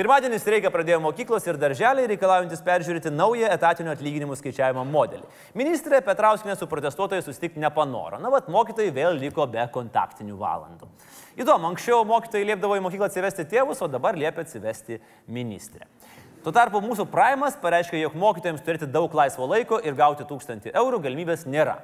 Pirmadienį 0.01 0.39
streiką 0.41 0.71
pradėjo 0.73 0.97
mokyklos 1.05 1.45
ir 1.45 1.59
darželiai 1.61 2.07
reikalaujantis 2.09 2.63
peržiūrėti 2.65 3.11
naują 3.13 3.51
etatinio 3.53 3.93
atlyginimų 3.93 4.39
skaičiavimo 4.39 4.81
modelį. 4.89 5.27
Ministrė 5.61 5.99
Petrauskinė 6.07 6.55
su 6.57 6.69
protestuotojais 6.71 7.27
susitikti 7.29 7.61
nepanoro. 7.61 8.17
Na, 8.17 8.31
vad 8.33 8.49
mokytojai 8.49 8.95
vėl 8.97 9.19
liko 9.21 9.45
be 9.45 9.67
kontaktinių 9.75 10.39
valandų. 10.41 10.89
Įdomu, 11.37 11.69
anksčiau 11.69 12.07
mokytojai 12.09 12.49
liepdavo 12.49 12.79
į 12.79 12.85
mokyklą 12.87 13.11
atsivesti 13.11 13.45
tėvus, 13.53 13.85
o 13.85 13.91
dabar 13.93 14.17
liepia 14.17 14.47
atsivesti 14.47 15.03
ministrę. 15.29 15.85
Tuo 16.41 16.55
tarpu 16.57 16.81
mūsų 16.81 17.05
Primas 17.13 17.57
pareiškia, 17.61 17.99
jog 18.01 18.15
mokytojams 18.17 18.63
turėti 18.65 18.87
daug 18.89 19.13
laisvo 19.13 19.45
laiko 19.45 19.77
ir 19.85 19.93
gauti 19.93 20.25
1000 20.25 20.71
eurų 20.73 21.03
galimybės 21.05 21.45
nėra. 21.45 21.83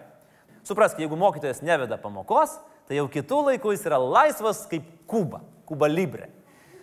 Suprask, 0.64 0.96
jeigu 0.96 1.18
mokytojas 1.20 1.60
neveda 1.60 1.98
pamokos, 2.00 2.54
tai 2.88 2.96
jau 2.96 3.04
kitų 3.12 3.42
laikų 3.50 3.74
jis 3.74 3.84
yra 3.90 4.00
laisvas 4.00 4.64
kaip 4.70 4.88
kuba, 5.12 5.42
kuba 5.68 5.92
libre. 5.92 6.30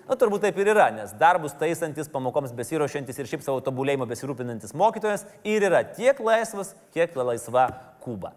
Na, 0.06 0.14
turbūt 0.20 0.46
taip 0.46 0.62
ir 0.62 0.70
yra, 0.76 0.92
nes 0.94 1.18
darbus 1.18 1.58
taisantis, 1.58 2.12
pamokoms 2.14 2.54
besirošiantis 2.54 3.18
ir 3.18 3.34
šiaip 3.34 3.42
savo 3.42 3.64
tobulėjimo 3.66 4.06
besirūpinantis 4.06 4.78
mokytojas 4.78 5.26
ir 5.42 5.66
yra 5.66 5.82
tiek 5.98 6.20
laisvas, 6.22 6.76
kiek 6.94 7.18
laisva 7.18 7.72
kuba. 8.06 8.36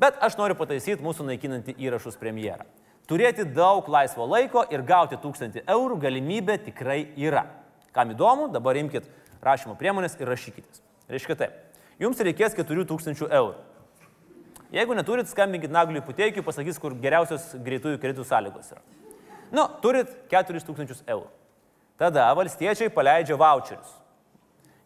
Bet 0.00 0.16
aš 0.24 0.40
noriu 0.40 0.56
pataisyti 0.56 1.04
mūsų 1.04 1.28
naikinantį 1.28 1.76
įrašus 1.76 2.16
premjerą. 2.16 2.64
Turėti 3.10 3.44
daug 3.44 3.84
laisvo 3.92 4.24
laiko 4.24 4.64
ir 4.72 4.86
gauti 4.86 5.20
1000 5.20 5.66
eurų 5.66 6.06
galimybė 6.06 6.62
tikrai 6.70 7.02
yra. 7.20 7.50
Kam 7.92 8.14
įdomu, 8.14 8.48
dabar 8.52 8.78
imkite 8.80 9.10
rašymo 9.44 9.76
priemonės 9.78 10.16
ir 10.20 10.30
rašykitės. 10.30 10.80
Reiškia 11.12 11.36
taip, 11.36 11.60
jums 12.00 12.20
reikės 12.24 12.56
4000 12.56 13.28
eurų. 13.28 13.58
Jeigu 14.72 14.96
neturit, 14.96 15.28
skambinkit 15.28 15.72
Nagliui 15.72 16.00
Puteikiui, 16.04 16.44
pasakys, 16.46 16.78
kur 16.80 16.94
geriausios 16.96 17.50
greitųjų 17.60 17.98
kreditų 18.00 18.24
sąlygos 18.24 18.72
yra. 18.72 18.80
Nu, 19.52 19.66
turit 19.84 20.08
4000 20.32 21.04
eurų. 21.12 21.28
Tada 22.00 22.30
valstiečiai 22.34 22.88
paleidžia 22.90 23.36
voucherius. 23.36 23.90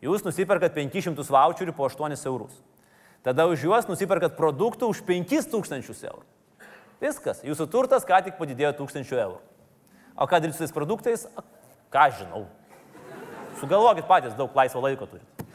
Jūs 0.03 0.27
nusiperkat 0.27 0.75
500 0.75 1.23
voucherių 1.23 1.75
po 1.77 1.87
8 1.87 2.19
eurus. 2.27 2.59
Tada 3.23 3.47
už 3.47 3.63
juos 3.63 3.87
nusiperkat 3.87 4.35
produktų 4.39 4.91
už 4.91 5.05
5000 5.07 6.11
eurų. 6.11 6.27
Viskas, 7.01 7.45
jūsų 7.47 7.69
turtas 7.71 8.05
ką 8.09 8.19
tik 8.27 8.37
padidėjo 8.41 8.75
1000 8.83 9.15
eurų. 9.15 9.39
O 10.17 10.27
ką 10.27 10.41
daryti 10.41 10.59
su 10.59 10.65
tais 10.65 10.75
produktais? 10.75 11.27
Ką 11.93 12.11
žinau. 12.19 12.47
Sugalvokit 13.61 14.07
patys, 14.09 14.37
daug 14.37 14.53
laisvo 14.57 14.83
laiko 14.85 15.09
turite. 15.09 15.47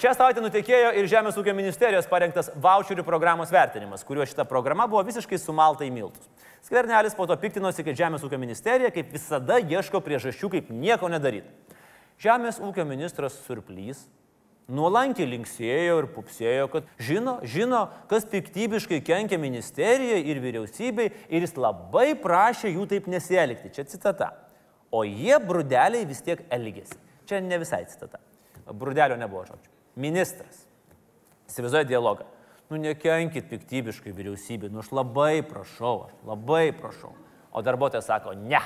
Šią 0.00 0.14
savaitę 0.16 0.40
nutekėjo 0.40 0.94
ir 0.96 1.06
Žemės 1.10 1.36
ūkio 1.36 1.52
ministerijos 1.54 2.08
parengtas 2.08 2.48
voucherių 2.58 3.04
programos 3.04 3.52
vertinimas, 3.52 4.00
kuriuo 4.08 4.24
šita 4.26 4.46
programa 4.48 4.86
buvo 4.88 5.02
visiškai 5.04 5.36
sumalta 5.38 5.84
į 5.84 5.90
miltus. 5.92 6.24
Skvernelis 6.64 7.14
po 7.18 7.26
to 7.28 7.36
piktinosi, 7.36 7.84
kad 7.84 7.98
Žemės 7.98 8.24
ūkio 8.24 8.40
ministerija 8.40 8.88
kaip 8.94 9.12
visada 9.12 9.60
ieško 9.60 10.00
priežasčių, 10.02 10.48
kaip 10.56 10.72
nieko 10.72 11.12
nedaryti. 11.12 11.76
Žemės 12.22 12.62
ūkio 12.64 12.86
ministras 12.88 13.36
Surplys 13.44 14.06
nuolankiai 14.72 15.28
linksėjo 15.28 15.98
ir 16.00 16.08
pupsėjo, 16.14 16.68
kad 16.72 16.88
žino, 16.96 17.36
žino, 17.44 17.82
kas 18.08 18.24
piktybiškai 18.30 19.02
kenkia 19.04 19.38
ministerijai 19.42 20.22
ir 20.24 20.40
vyriausybei 20.40 21.10
ir 21.28 21.44
jis 21.44 21.58
labai 21.60 22.12
prašė 22.16 22.72
jų 22.72 22.88
taip 22.94 23.10
nesielgti. 23.12 23.74
Čia 23.76 23.84
citata. 23.90 24.32
O 24.92 25.04
jie 25.08 25.38
brudeliai 25.40 26.04
vis 26.08 26.20
tiek 26.24 26.42
elgėsi. 26.52 26.98
Čia 27.28 27.40
ne 27.40 27.56
visai 27.62 27.86
citata. 27.88 28.20
Brudelio 28.68 29.16
nebuvo 29.16 29.46
žodžių. 29.48 29.72
Ministras. 30.02 30.66
Įsivaizduoja 31.48 31.88
dialogą. 31.88 32.28
Nu 32.72 32.78
nekenkit 32.80 33.50
piktybiškai 33.50 34.14
vyriausybė, 34.16 34.70
nu 34.72 34.80
aš 34.80 34.92
labai 34.96 35.42
prašau, 35.44 36.06
aš 36.06 36.14
labai 36.24 36.70
prašau. 36.76 37.10
O 37.52 37.60
darbuotojas 37.64 38.08
sako, 38.08 38.32
ne. 38.32 38.60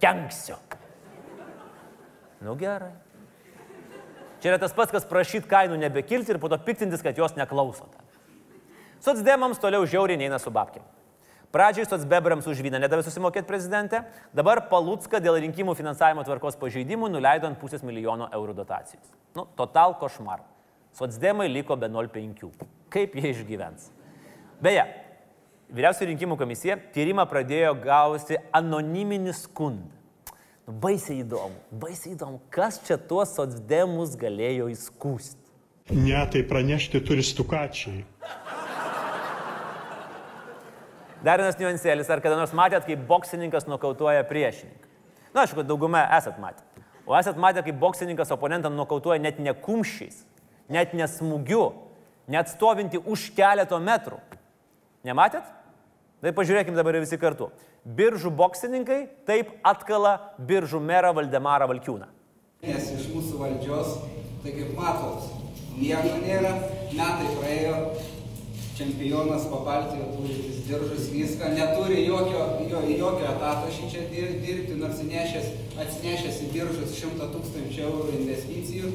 Kenksiu. 0.00 0.56
Nu 2.40 2.54
gerai. 2.56 2.94
Čia 4.38 4.52
yra 4.52 4.60
tas 4.62 4.72
pats, 4.76 4.94
kas 4.94 5.08
prašyti 5.08 5.50
kainų 5.50 5.76
nebekilti 5.82 6.32
ir 6.32 6.38
po 6.40 6.48
to 6.48 6.60
piktintis, 6.62 7.02
kad 7.02 7.18
jos 7.18 7.34
neklausote. 7.36 7.98
Sotsdemams 9.02 9.60
toliau 9.62 9.86
žiauriai 9.86 10.20
neina 10.20 10.38
su 10.42 10.52
babkim. 10.54 10.84
Pradžiai 11.54 11.88
sotsbebrams 11.88 12.46
už 12.50 12.60
vyną 12.60 12.80
nedavė 12.82 13.06
susimokėti 13.06 13.48
prezidentė, 13.48 14.02
dabar 14.36 14.66
Palutska 14.68 15.20
dėl 15.24 15.40
rinkimų 15.46 15.72
finansavimo 15.78 16.24
tvarkos 16.26 16.58
pažeidimų 16.60 17.08
nuleido 17.14 17.48
ant 17.48 17.60
pusės 17.60 17.84
milijono 17.86 18.28
eurų 18.36 18.58
dotacijos. 18.60 19.08
Nu, 19.36 19.46
total 19.56 19.96
košmar. 20.00 20.44
Sotsdemai 20.98 21.48
liko 21.48 21.76
be 21.80 21.88
0,5. 21.88 22.68
Kaip 22.92 23.16
jie 23.16 23.32
išgyvens? 23.32 23.88
Beje, 24.60 24.84
Vyriausioji 25.68 26.14
rinkimų 26.14 26.38
komisija 26.40 26.78
tyrimą 26.94 27.26
pradėjo 27.28 27.74
gauti 27.82 28.38
anoniminį 28.56 29.34
skundą. 29.36 29.90
Nu, 30.64 30.72
baisiai 30.80 31.18
įdomu, 31.20 31.58
baisiai 31.82 32.14
įdomu, 32.14 32.40
kas 32.52 32.78
čia 32.86 32.96
tuos 33.10 33.34
sotsdemus 33.36 34.14
galėjo 34.20 34.70
įskūsti. 34.72 35.36
Ne, 35.92 36.16
tai 36.32 36.42
pranešti 36.48 37.00
turi 37.04 37.24
stukačiai. 37.24 38.00
Dar 41.24 41.40
vienas 41.40 41.56
niuansėlis, 41.58 42.08
ar 42.14 42.20
kada 42.22 42.36
nors 42.38 42.52
matėt, 42.54 42.84
kaip 42.86 43.00
boksininkas 43.08 43.66
nokautuoja 43.66 44.22
priešininką? 44.28 44.86
Na, 45.34 45.42
aišku, 45.42 45.64
dauguma 45.66 46.04
esat 46.14 46.38
matę. 46.38 46.62
O 47.08 47.16
esat 47.18 47.38
matę, 47.40 47.64
kaip 47.66 47.78
boksininkas 47.80 48.30
oponentam 48.34 48.76
nokautuoja 48.78 49.18
net 49.22 49.40
ne 49.42 49.54
kumščiais, 49.54 50.20
net 50.70 50.94
nesmūgiu, 50.94 51.72
net 52.30 52.52
stovinti 52.52 53.00
už 53.02 53.32
keleto 53.34 53.80
metrų. 53.82 54.20
Nematėt? 55.08 55.46
Tai 56.22 56.34
pažiūrėkime 56.34 56.78
dabar 56.78 56.98
visi 57.00 57.18
kartu. 57.18 57.50
Biržų 57.82 58.30
boksininkai 58.38 59.00
taip 59.26 59.50
atkala 59.66 60.14
biržų 60.38 60.80
merą 60.82 61.12
Valdemarą 61.16 61.66
Valkiūną. 61.70 62.08
Nes 62.66 62.88
iš 62.94 63.10
mūsų 63.14 63.38
valdžios, 63.42 63.92
tai 64.42 64.54
kaip 64.54 64.72
matot, 64.78 65.28
nieko 65.78 66.16
nėra, 66.22 66.54
metai 66.90 67.34
praėjo, 67.38 67.76
čempionas 68.78 69.42
pabaltijo 69.50 70.06
turintis 70.14 70.58
diržus 70.68 71.10
viską, 71.12 71.44
neturi 71.58 72.04
jokio, 72.06 72.42
jo, 72.70 72.80
jokio 72.98 73.26
etato 73.34 73.70
šį 73.74 73.90
čia 73.92 74.04
dirbti, 74.12 74.78
nors 74.78 75.00
įnešęs, 75.02 75.48
atsinešęs 75.82 76.42
į 76.46 76.50
diržus 76.54 76.94
100 77.00 77.30
tūkstančių 77.34 77.86
eurų 77.88 78.12
investicijų. 78.20 78.92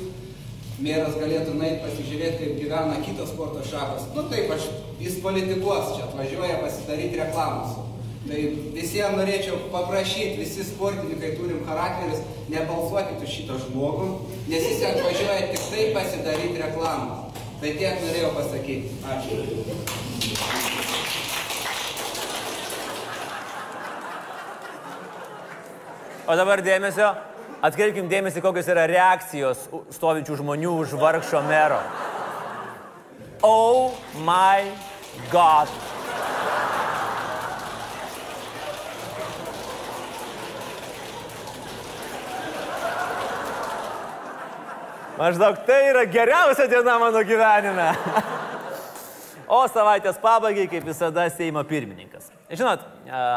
Mėras 0.83 1.17
galėtų 1.19 1.53
nueiti 1.59 1.83
pasižiūrėti, 1.83 2.37
kaip 2.39 2.61
gyvena 2.61 3.01
kitos 3.05 3.29
sporto 3.31 3.61
šakos. 3.67 4.07
Nu 4.15 4.23
taip, 4.31 4.49
aš, 4.55 4.69
jis 5.03 5.19
politikuos 5.23 5.91
čia, 5.97 6.07
atvažiuoja 6.07 6.61
pasidaryti 6.63 7.19
reklamus. 7.19 7.75
Tai 8.23 8.39
visiems 8.73 9.19
norėčiau 9.19 9.59
paprašyti, 9.71 10.39
visi 10.39 10.63
sportininkai 10.63 11.33
turim 11.35 11.59
charakteris, 11.67 12.23
nebalsuokit 12.49 13.19
už 13.19 13.35
šitą 13.35 13.59
žmogų, 13.65 14.07
nes 14.47 14.71
jis 14.71 14.87
atvažiuoja 14.93 15.51
tik 15.51 15.67
tai 15.67 15.85
pasidaryti 15.99 16.63
reklamą. 16.63 17.22
Tai 17.63 17.69
tiek 17.79 18.01
norėjau 18.03 18.29
pasakyti. 18.35 18.89
Ačiū. 19.07 19.37
O 26.27 26.35
dabar 26.35 26.59
dėmesio, 26.65 27.07
atkreipkim 27.63 28.11
dėmesį, 28.11 28.43
kokios 28.43 28.67
yra 28.67 28.83
reakcijos 28.91 29.63
stovinčių 29.95 30.41
žmonių 30.43 30.75
už 30.83 30.99
vargšo 30.99 31.39
mero. 31.47 31.79
Oh 33.47 33.95
my 34.27 34.67
god. 35.31 35.71
Maždaug 45.13 45.59
tai 45.67 45.91
yra 45.91 46.07
geriausia 46.09 46.65
diena 46.65 46.95
mano 46.97 47.21
gyvenime. 47.21 47.91
O 49.45 49.59
savaitės 49.69 50.17
pabaigai, 50.17 50.65
kaip 50.71 50.87
visada, 50.87 51.27
Seimo 51.29 51.61
pirmininkas. 51.69 52.31
Žinot, 52.49 52.81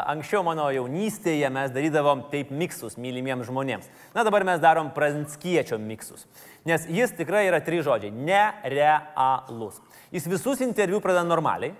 anksčiau 0.09 0.41
mano 0.45 0.65
jaunystėje 0.73 1.49
mes 1.53 1.69
darydavom 1.75 2.23
taip 2.31 2.49
miksus 2.49 2.97
mylimiems 2.97 3.45
žmonėms. 3.49 3.91
Na 4.15 4.23
dabar 4.25 4.45
mes 4.47 4.61
darom 4.63 4.89
pranckiečio 4.95 5.77
miksus. 5.81 6.25
Nes 6.65 6.87
jis 6.89 7.13
tikrai 7.17 7.45
yra 7.51 7.61
trys 7.61 7.85
žodžiai- 7.85 8.09
nerealus. 8.29 9.77
Jis 10.09 10.25
visus 10.25 10.63
interviu 10.65 11.01
pradeda 11.01 11.27
normaliai, 11.27 11.75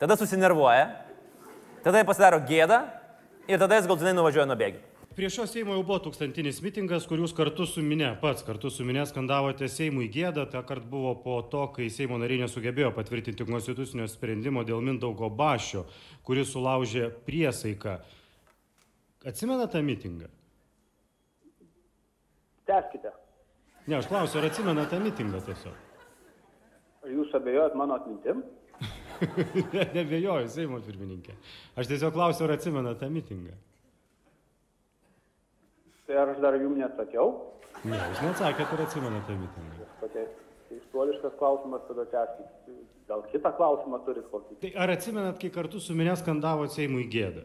tada 0.00 0.16
susinervuoja, 0.16 0.90
tada 1.84 2.02
pasidaro 2.02 2.40
gėdą 2.42 2.82
ir 3.46 3.58
tada 3.58 3.78
jis 3.78 3.86
galtinai 3.86 4.16
nuvažiuoja 4.16 4.46
nuo 4.48 4.56
bėgių. 4.56 4.80
Prie 5.14 5.28
šio 5.30 5.44
Seimo 5.46 5.76
jau 5.76 5.82
buvo 5.86 6.00
tūkstantinis 6.02 6.56
mitingas, 6.64 7.04
kur 7.06 7.20
jūs 7.22 7.30
kartu 7.38 7.68
su 7.70 7.82
minė, 7.86 8.08
pats 8.18 8.42
kartu 8.42 8.66
su 8.66 8.82
minė 8.82 9.04
skandavote 9.06 9.68
Seimui 9.70 10.08
gėdą. 10.10 10.42
Ta 10.50 10.64
kart 10.66 10.88
buvo 10.90 11.12
po 11.22 11.36
to, 11.52 11.68
kai 11.76 11.84
Seimo 11.86 12.16
nariai 12.18 12.40
nesugebėjo 12.40 12.88
patvirtinti 12.96 13.46
konstitucinio 13.46 14.08
sprendimo 14.10 14.64
dėl 14.66 14.82
Mindaugo 14.82 15.28
Bašio, 15.30 15.84
kuris 16.26 16.50
sulaužė 16.50 17.12
priesaiką. 17.28 17.92
Atsimena 19.30 19.68
tą 19.70 19.84
mitingą? 19.86 20.26
Teskite. 22.66 23.12
Ne, 23.86 24.00
aš 24.00 24.08
klausiu, 24.10 24.40
ar 24.40 24.48
atsimena 24.48 24.88
tą 24.90 24.98
mitingą 25.04 25.44
tiesiog? 25.46 25.76
Jūs 27.12 27.36
abejojat 27.38 27.76
mano 27.78 28.00
atmintim? 28.00 28.42
ne, 29.76 29.86
nebejoju, 29.94 30.50
Seimo 30.50 30.82
pirmininkė. 30.82 31.38
Aš 31.78 31.92
tiesiog 31.92 32.16
klausiu, 32.18 32.48
ar 32.48 32.56
atsimena 32.56 32.96
tą 32.98 33.12
mitingą. 33.14 33.54
Tai 36.06 36.16
ar 36.20 36.32
aš 36.34 36.40
dar 36.44 36.56
jums 36.60 36.78
nesakiau? 36.78 37.30
Ne, 37.84 37.96
jūs 37.96 38.22
neatsakėte 38.24 38.76
ir 38.76 38.82
atsimenate 38.84 39.36
mitingą. 39.40 39.86
Tokia 40.02 40.26
keistuoliškas 40.68 41.38
klausimas, 41.40 41.84
tada 41.88 42.04
tęskit. 42.12 42.76
Gal 43.08 43.24
kitą 43.28 43.50
klausimą 43.56 44.00
turit 44.06 44.28
kokį? 44.32 44.58
Tai 44.62 44.70
ar 44.80 44.92
atsimenat, 44.94 45.36
kai 45.40 45.50
kartu 45.52 45.80
su 45.80 45.96
minė 45.96 46.14
skandavo 46.16 46.68
Seimui 46.72 47.04
gėdą? 47.12 47.44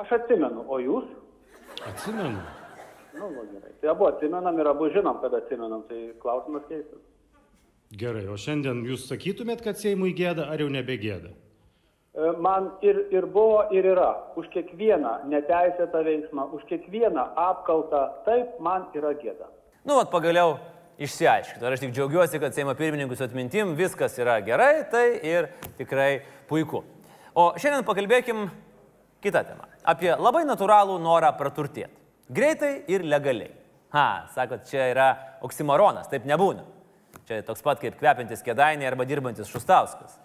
Aš 0.00 0.14
atsimenu, 0.16 0.64
o 0.68 0.78
jūs? 0.80 1.10
Atsimenu. 1.88 2.40
Nu, 3.16 3.28
nu 3.32 3.44
gerai. 3.52 3.72
Tai 3.80 3.90
abu 3.92 4.08
atsimenam 4.08 4.60
ir 4.60 4.70
abu 4.72 4.88
žinom, 4.92 5.20
kad 5.20 5.36
atsimenam, 5.36 5.84
tai 5.88 6.00
klausimas 6.20 6.64
keistas. 6.68 7.00
Gerai, 7.96 8.24
o 8.28 8.36
šiandien 8.40 8.82
jūs 8.88 9.06
sakytumėt, 9.08 9.62
kad 9.64 9.78
Seimui 9.80 10.12
gėda 10.16 10.48
ar 10.52 10.64
jau 10.64 10.68
nebegėda? 10.72 11.32
E, 12.16 12.30
Man 12.40 12.70
ir, 12.82 12.96
ir 13.12 13.34
buvo, 13.34 13.66
ir 13.70 13.84
yra. 13.84 14.14
Už 14.40 14.48
kiekvieną 14.54 15.26
neteisėtą 15.28 16.00
veiksmą, 16.06 16.48
už 16.56 16.64
kiekvieną 16.70 17.26
apkaltą, 17.36 18.06
taip, 18.24 18.56
man 18.60 18.88
yra 18.96 19.12
gėda. 19.20 19.50
Nu, 19.84 19.98
vat 19.98 20.08
pagaliau 20.10 20.56
išsiaiškinti. 20.96 21.60
Ir 21.60 21.76
aš 21.76 21.82
tik 21.84 21.92
džiaugiuosi, 21.92 22.40
kad 22.40 22.56
Seimo 22.56 22.72
pirmininkus 22.78 23.20
atmintim 23.26 23.74
viskas 23.76 24.16
yra 24.18 24.38
gerai, 24.44 24.86
tai 24.90 25.04
ir 25.28 25.50
tikrai 25.76 26.22
puiku. 26.48 26.80
O 27.36 27.50
šiandien 27.60 27.84
pakalbėkim 27.84 28.46
kitą 29.20 29.44
temą. 29.44 29.68
Apie 29.84 30.14
labai 30.16 30.46
natūralų 30.48 30.96
norą 31.04 31.34
praturtėti. 31.36 31.92
Greitai 32.32 32.72
ir 32.90 33.04
legaliai. 33.04 33.52
Ha, 33.92 34.26
sakot, 34.32 34.64
čia 34.66 34.88
yra 34.90 35.10
oksimoronas, 35.46 36.08
taip 36.10 36.24
nebūna. 36.26 36.64
Čia 37.28 37.42
toks 37.44 37.62
pat 37.62 37.78
kaip 37.82 38.00
kvepiantis 38.00 38.42
kėdainiai 38.46 38.88
arba 38.88 39.04
dirbantis 39.06 39.52
šustauskas. 39.52 40.16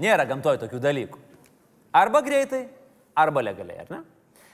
Nėra 0.00 0.28
gamtoj 0.28 0.60
tokių 0.60 0.78
dalykų. 0.84 1.29
Arba 1.92 2.20
greitai, 2.22 2.68
arba 3.16 3.42
legaliai, 3.42 3.82
ar 3.82 3.90
ne? 3.90 4.00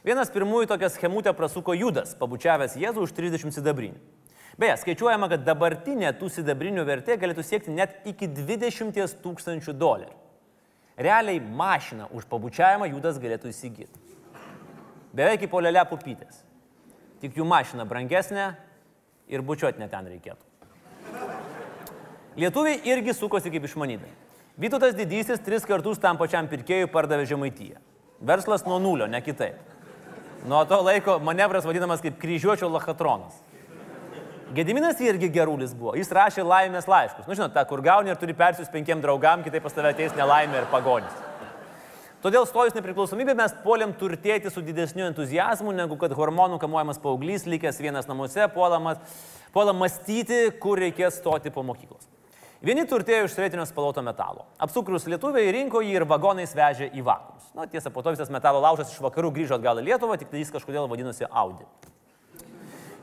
Vienas 0.06 0.30
pirmųjų 0.32 0.70
tokią 0.70 0.88
schemutę 0.94 1.32
prasuko 1.36 1.74
Judas, 1.76 2.14
pabučiavęs 2.16 2.76
Jėzų 2.80 3.02
už 3.04 3.12
30 3.16 3.52
sidabrinių. 3.58 3.98
Beje, 4.56 4.76
skaičiuojama, 4.80 5.28
kad 5.28 5.42
dabartinė 5.44 6.14
tų 6.16 6.30
sidabrinių 6.32 6.86
vertė 6.88 7.18
galėtų 7.20 7.44
siekti 7.44 7.74
net 7.74 8.06
iki 8.08 8.28
20 8.30 9.18
tūkstančių 9.20 9.74
dolerių. 9.76 10.14
Realiai 10.96 11.42
mašiną 11.42 12.08
už 12.16 12.24
pabučiavimą 12.30 12.88
Judas 12.94 13.18
galėtų 13.20 13.50
įsigyti. 13.52 14.00
Beveik 15.12 15.44
į 15.44 15.50
polelę 15.52 15.82
pupytės. 15.90 16.40
Tik 17.20 17.36
jų 17.36 17.44
mašina 17.48 17.84
brangesnė 17.88 18.54
ir 19.28 19.44
bučiuoti 19.44 19.82
net 19.82 19.92
ten 19.92 20.08
reikėtų. 20.08 20.40
Lietuviai 22.40 22.80
irgi 22.88 23.12
sukosi 23.16 23.52
kaip 23.52 23.68
išmanydai. 23.68 24.08
Vytautas 24.56 24.94
didysis 24.96 25.42
tris 25.44 25.66
kartus 25.68 25.98
tam 26.00 26.16
pačiam 26.16 26.46
pirkėjui 26.48 26.88
pardavė 26.88 27.26
žemaityje. 27.28 27.76
Verslas 28.24 28.64
nuo 28.64 28.78
nulio, 28.80 29.04
ne 29.04 29.20
kitaip. 29.20 29.58
Nuo 30.48 30.62
to 30.64 30.78
laiko 30.80 31.18
manevras 31.20 31.66
vadinamas 31.68 32.00
kaip 32.00 32.16
kryžiuočio 32.22 32.70
lachatronas. 32.72 33.36
Gediminas 34.56 35.00
irgi 35.02 35.28
gerulis 35.34 35.74
buvo. 35.76 35.92
Jis 35.98 36.12
rašė 36.14 36.46
laimės 36.46 36.88
laiškus. 36.88 37.26
Nu, 37.28 37.36
žinot, 37.36 37.52
tą, 37.52 37.66
kur 37.68 37.82
gauni 37.84 38.14
ir 38.14 38.16
turi 38.16 38.32
persius 38.38 38.72
penkiem 38.72 39.02
draugam, 39.04 39.44
kitaip 39.44 39.66
pas 39.66 39.76
tave 39.76 39.92
ateis 39.92 40.16
nelaimė 40.16 40.62
ir 40.62 40.70
pagonis. 40.72 41.22
Todėl 42.24 42.46
stojus 42.48 42.74
nepriklausomybė 42.78 43.36
mes 43.36 43.52
puolėm 43.60 43.92
turtėti 44.00 44.48
su 44.50 44.64
didesniu 44.64 45.04
entuzijazmu, 45.10 45.74
negu 45.76 45.98
kad 46.00 46.14
hormonų 46.16 46.56
kamuojamas 46.62 47.02
paauglys, 47.02 47.44
likęs 47.44 47.82
vienas 47.82 48.08
namuose, 48.08 48.48
puolam 48.54 49.82
mąstyti, 49.82 50.46
kur 50.62 50.80
reikės 50.80 51.20
stoti 51.20 51.52
po 51.52 51.66
mokyklos. 51.66 52.15
Vieni 52.64 52.86
turtėjo 52.88 53.26
iš 53.26 53.34
sovietinio 53.36 53.66
spaloto 53.68 54.00
metalo. 54.04 54.46
Apsukrus 54.62 55.04
lietuviai 55.10 55.50
rinko 55.52 55.82
jį 55.84 55.98
ir 55.98 56.06
vagonais 56.08 56.54
vežė 56.56 56.88
į 56.96 57.04
vakarus. 57.04 57.50
Na, 57.56 57.66
tiesa, 57.68 57.92
po 57.92 58.00
to 58.00 58.14
visas 58.14 58.32
metalo 58.32 58.62
laužas 58.64 58.94
iš 58.94 59.02
vakarų 59.04 59.34
grįžo 59.36 59.58
atgal 59.58 59.82
į 59.82 59.90
Lietuvą, 59.90 60.16
tik 60.16 60.32
tai 60.32 60.40
jis 60.40 60.54
kažkodėl 60.54 60.88
vadinosi 60.88 61.28
Audi. 61.28 61.68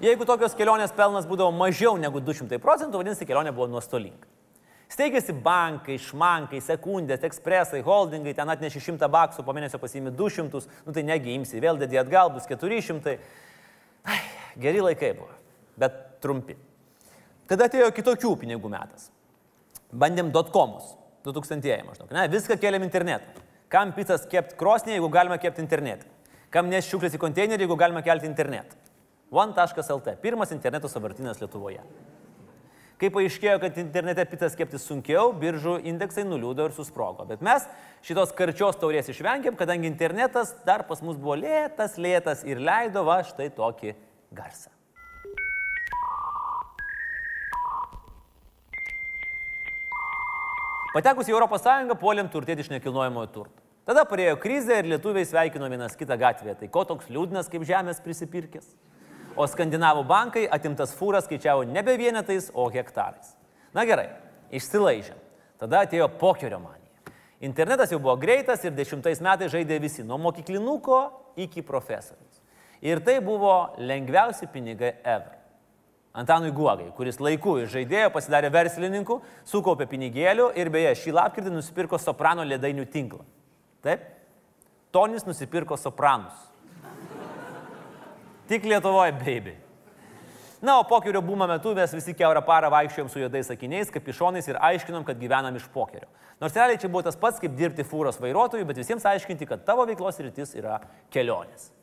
Jeigu 0.02 0.26
tokios 0.26 0.58
kelionės 0.58 0.92
pelnas 0.98 1.30
būdavo 1.30 1.54
mažiau 1.56 1.94
negu 2.02 2.20
200 2.20 2.58
procentų, 2.60 3.00
vadinasi, 3.00 3.30
kelionė 3.30 3.54
buvo 3.54 3.70
nuostolinga. 3.72 4.26
Steigėsi 4.92 5.34
bankai, 5.46 5.96
šmankai, 6.02 6.60
sekundės, 6.62 7.24
ekspresai, 7.26 7.80
holdingai, 7.86 8.34
ten 8.38 8.50
atneši 8.52 8.82
100 8.89 9.10
baksų, 9.13 9.46
po 9.46 9.56
mėnesio 9.56 9.80
pasiimi 9.82 10.12
200, 10.13 10.66
nu 10.86 10.94
tai 10.94 11.06
negi 11.08 11.34
imsi, 11.38 11.62
vėl 11.62 11.80
dedi 11.82 11.98
atgal, 12.02 12.34
bus 12.34 12.50
400. 12.50 13.16
Ai, 14.04 14.20
geri 14.60 14.84
laikai 14.84 15.16
buvo, 15.18 15.32
bet 15.80 15.98
trumpi. 16.22 16.58
Tada 17.50 17.70
atėjo 17.70 17.89
kitokių 17.96 18.36
pinigų 18.44 18.70
metas. 18.74 19.10
Bandėm 19.93 20.32
dotcomus, 20.34 20.95
2000 21.27 21.84
maždaug. 21.88 22.10
Ne, 22.15 22.25
viską 22.32 22.58
keliam 22.62 22.86
internetą. 22.86 23.43
Kam 23.73 23.93
pizzas 23.93 24.25
kept 24.29 24.58
krosnį, 24.60 24.97
jeigu 24.97 25.10
galima 25.13 25.39
kepti 25.41 25.62
internetą? 25.63 26.10
Kam 26.53 26.69
nes 26.69 26.86
šiuklės 26.86 27.15
į 27.17 27.21
konteinerį, 27.21 27.65
jeigu 27.65 27.77
galima 27.77 28.03
kelti 28.06 28.29
internetą? 28.29 28.77
One.lt. 29.34 30.17
Pirmas 30.21 30.51
interneto 30.53 30.89
savartinas 30.89 31.39
Lietuvoje. 31.41 31.82
Kai 33.01 33.10
paaiškėjo, 33.12 33.56
kad 33.60 33.77
internete 33.82 34.23
pitas 34.29 34.53
kepti 34.56 34.77
sunkiau, 34.79 35.32
biržų 35.36 35.79
indeksai 35.89 36.23
nuliūdo 36.27 36.69
ir 36.69 36.75
susprogo. 36.77 37.25
Bet 37.27 37.41
mes 37.43 37.65
šitos 38.06 38.32
karčios 38.38 38.77
taurės 38.79 39.10
išvengėm, 39.10 39.58
kadangi 39.60 39.89
internetas 39.89 40.53
dar 40.67 40.86
pas 40.88 41.01
mus 41.01 41.17
buvo 41.17 41.36
lėtas, 41.41 41.97
lėtas 41.97 42.45
ir 42.45 42.62
leido 42.62 43.03
va 43.10 43.17
štai 43.25 43.49
tokį 43.58 43.95
garsą. 44.38 44.69
Patekus 50.93 51.25
į 51.25 51.34
ES 51.34 51.93
puolėm 51.97 52.27
turtėti 52.29 52.62
iš 52.62 52.69
nekilnojamojo 52.69 53.27
turto. 53.34 53.62
Tada 53.84 54.06
parėjo 54.06 54.38
krizė 54.39 54.77
ir 54.79 54.91
lietuviai 54.91 55.25
sveikino 55.25 55.67
vienas 55.67 55.97
kitą 55.97 56.15
gatvėje. 56.21 56.53
Tai 56.60 56.67
ko 56.69 56.84
toks 56.86 57.10
liūdnas 57.10 57.49
kaip 57.49 57.65
žemės 57.65 57.99
prisipirkęs? 58.06 58.67
O 59.36 59.47
skandinavų 59.49 60.06
bankai 60.06 60.45
atimtas 60.45 60.93
fūras 60.93 61.25
skaičiavo 61.25 61.65
nebe 61.65 61.97
vienetais, 61.97 62.51
o 62.53 62.69
hektarais. 62.69 63.34
Na 63.73 63.88
gerai, 63.89 64.12
išsilaižėm. 64.53 65.17
Tada 65.60 65.82
atėjo 65.84 66.08
pokerio 66.21 66.62
manija. 66.62 67.17
Internetas 67.43 67.91
jau 67.91 67.99
buvo 67.99 68.15
greitas 68.21 68.62
ir 68.63 68.77
dešimtais 68.77 69.19
metais 69.25 69.51
žaidė 69.51 69.82
visi, 69.84 70.06
nuo 70.06 70.21
mokyklinuko 70.21 70.99
iki 71.41 71.65
profesorius. 71.65 72.43
Ir 72.86 73.01
tai 73.03 73.17
buvo 73.23 73.73
lengviausi 73.82 74.47
pinigai 74.53 74.93
ever. 75.01 75.42
Antanui 76.13 76.52
Guogai, 76.54 76.91
kuris 76.93 77.17
laiku 77.17 77.56
iš 77.63 77.71
žaidėjo 77.73 78.12
pasidarė 78.13 78.52
verslininku, 78.54 79.17
sukaupė 79.49 79.88
pinigėlių 79.89 80.52
ir 80.62 80.69
beje 80.69 80.91
šį 81.02 81.15
lapkritį 81.17 81.54
nusipirko 81.56 81.97
soprano 81.97 82.45
ledinių 82.45 82.86
tinklą. 82.93 83.23
Taip? 83.82 84.06
Tonis 84.93 85.26
nusipirko 85.26 85.73
sopranus. 85.82 86.38
Tik 88.47 88.69
Lietuvoje, 88.69 89.15
baby. 89.17 89.56
Na, 90.63 90.78
o 90.80 90.86
pokerio 90.88 91.19
būmo 91.26 91.47
metu 91.49 91.73
mes 91.76 91.91
visi 91.91 92.13
keurą 92.15 92.43
parą 92.45 92.69
vaikščiojom 92.71 93.10
su 93.12 93.19
juodais 93.19 93.49
akiniais, 93.52 93.89
kapišonais 93.91 94.45
ir 94.47 94.62
aiškinom, 94.63 95.04
kad 95.08 95.17
gyvenam 95.19 95.58
iš 95.58 95.65
pokerio. 95.73 96.08
Nors 96.39 96.56
realiai 96.56 96.80
čia 96.80 96.93
buvo 96.93 97.02
tas 97.04 97.17
pats, 97.19 97.41
kaip 97.41 97.58
dirbti 97.58 97.84
fūros 97.84 98.21
vairuotojui, 98.21 98.67
bet 98.69 98.80
visiems 98.80 99.04
aiškinti, 99.10 99.49
kad 99.49 99.65
tavo 99.65 99.84
veiklos 99.89 100.21
rytis 100.23 100.54
yra 100.56 100.78
kelionės. 101.12 101.73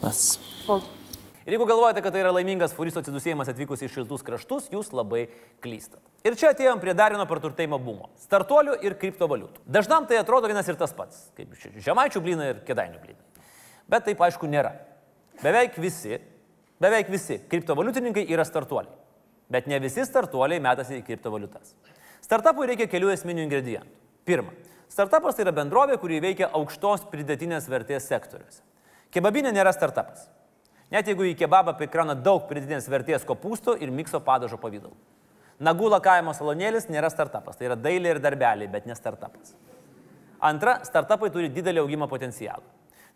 Mas. 0.00 0.38
Ir 1.46 1.56
jeigu 1.56 1.66
galvojate, 1.68 2.00
kad 2.04 2.14
tai 2.14 2.20
yra 2.22 2.30
laimingas 2.32 2.72
furisto 2.76 3.00
atsidusėjimas 3.02 3.48
atvykus 3.50 3.82
į 3.84 3.88
šiltus 3.90 4.22
kraštus, 4.24 4.68
jūs 4.72 4.92
labai 4.96 5.26
klystat. 5.64 6.00
Ir 6.24 6.36
čia 6.38 6.52
atėjom 6.52 6.80
prie 6.82 6.94
dar 6.96 7.14
vieno 7.14 7.24
praturtėjimo 7.28 7.78
bumo- 7.80 8.10
startuolių 8.26 8.76
ir 8.84 8.94
kriptovaliutų. 8.94 9.64
Dažnam 9.66 10.06
tai 10.06 10.20
atrodo 10.20 10.46
vienas 10.46 10.68
ir 10.68 10.76
tas 10.76 10.92
pats, 10.92 11.30
kaip 11.36 11.48
žemaičių 11.76 12.20
blynai 12.20 12.48
ir 12.50 12.60
kedainių 12.64 13.00
blynai. 13.00 13.24
Bet 13.88 14.04
taip 14.04 14.18
aišku 14.18 14.46
nėra. 14.46 14.72
Beveik 15.42 15.74
visi, 15.76 16.20
beveik 16.80 17.08
visi 17.08 17.38
kriptovaliutininkai 17.48 18.28
yra 18.28 18.44
startuoliai. 18.44 18.92
Bet 19.50 19.66
ne 19.66 19.78
visi 19.80 20.04
startuoliai 20.04 20.60
metasi 20.60 21.02
į 21.02 21.04
kriptovaliutas. 21.04 21.74
Startupui 22.20 22.68
reikia 22.68 22.86
kelių 22.86 23.12
esminių 23.16 23.48
ingredientų. 23.48 23.90
Pirma, 24.24 24.52
startupas 24.88 25.34
tai 25.34 25.44
yra 25.44 25.52
bendrovė, 25.52 25.98
kuri 25.98 26.20
veikia 26.20 26.50
aukštos 26.52 27.10
pridėtinės 27.10 27.66
vertės 27.66 28.06
sektoriuose. 28.06 28.62
Kebabinė 29.10 29.50
nėra 29.54 29.72
startupas. 29.74 30.28
Net 30.90 31.06
jeigu 31.06 31.26
į 31.28 31.36
kebabą 31.38 31.76
prikrauna 31.78 32.16
daug 32.18 32.44
pridėtinės 32.50 32.88
vertės 32.90 33.26
kopūstų 33.26 33.76
ir 33.82 33.90
mikso 33.94 34.20
padažo 34.22 34.58
pavydalu. 34.58 34.94
Nagula 35.60 36.00
kaimo 36.02 36.32
salonėlis 36.34 36.88
nėra 36.90 37.10
startupas, 37.12 37.58
tai 37.58 37.68
yra 37.68 37.76
dailė 37.76 38.14
ir 38.14 38.22
darbeliai, 38.22 38.70
bet 38.70 38.86
ne 38.88 38.96
startupas. 38.96 39.52
Antra, 40.40 40.78
startupai 40.86 41.28
turi 41.34 41.50
didelį 41.52 41.82
augimo 41.82 42.08
potencialą. 42.08 42.64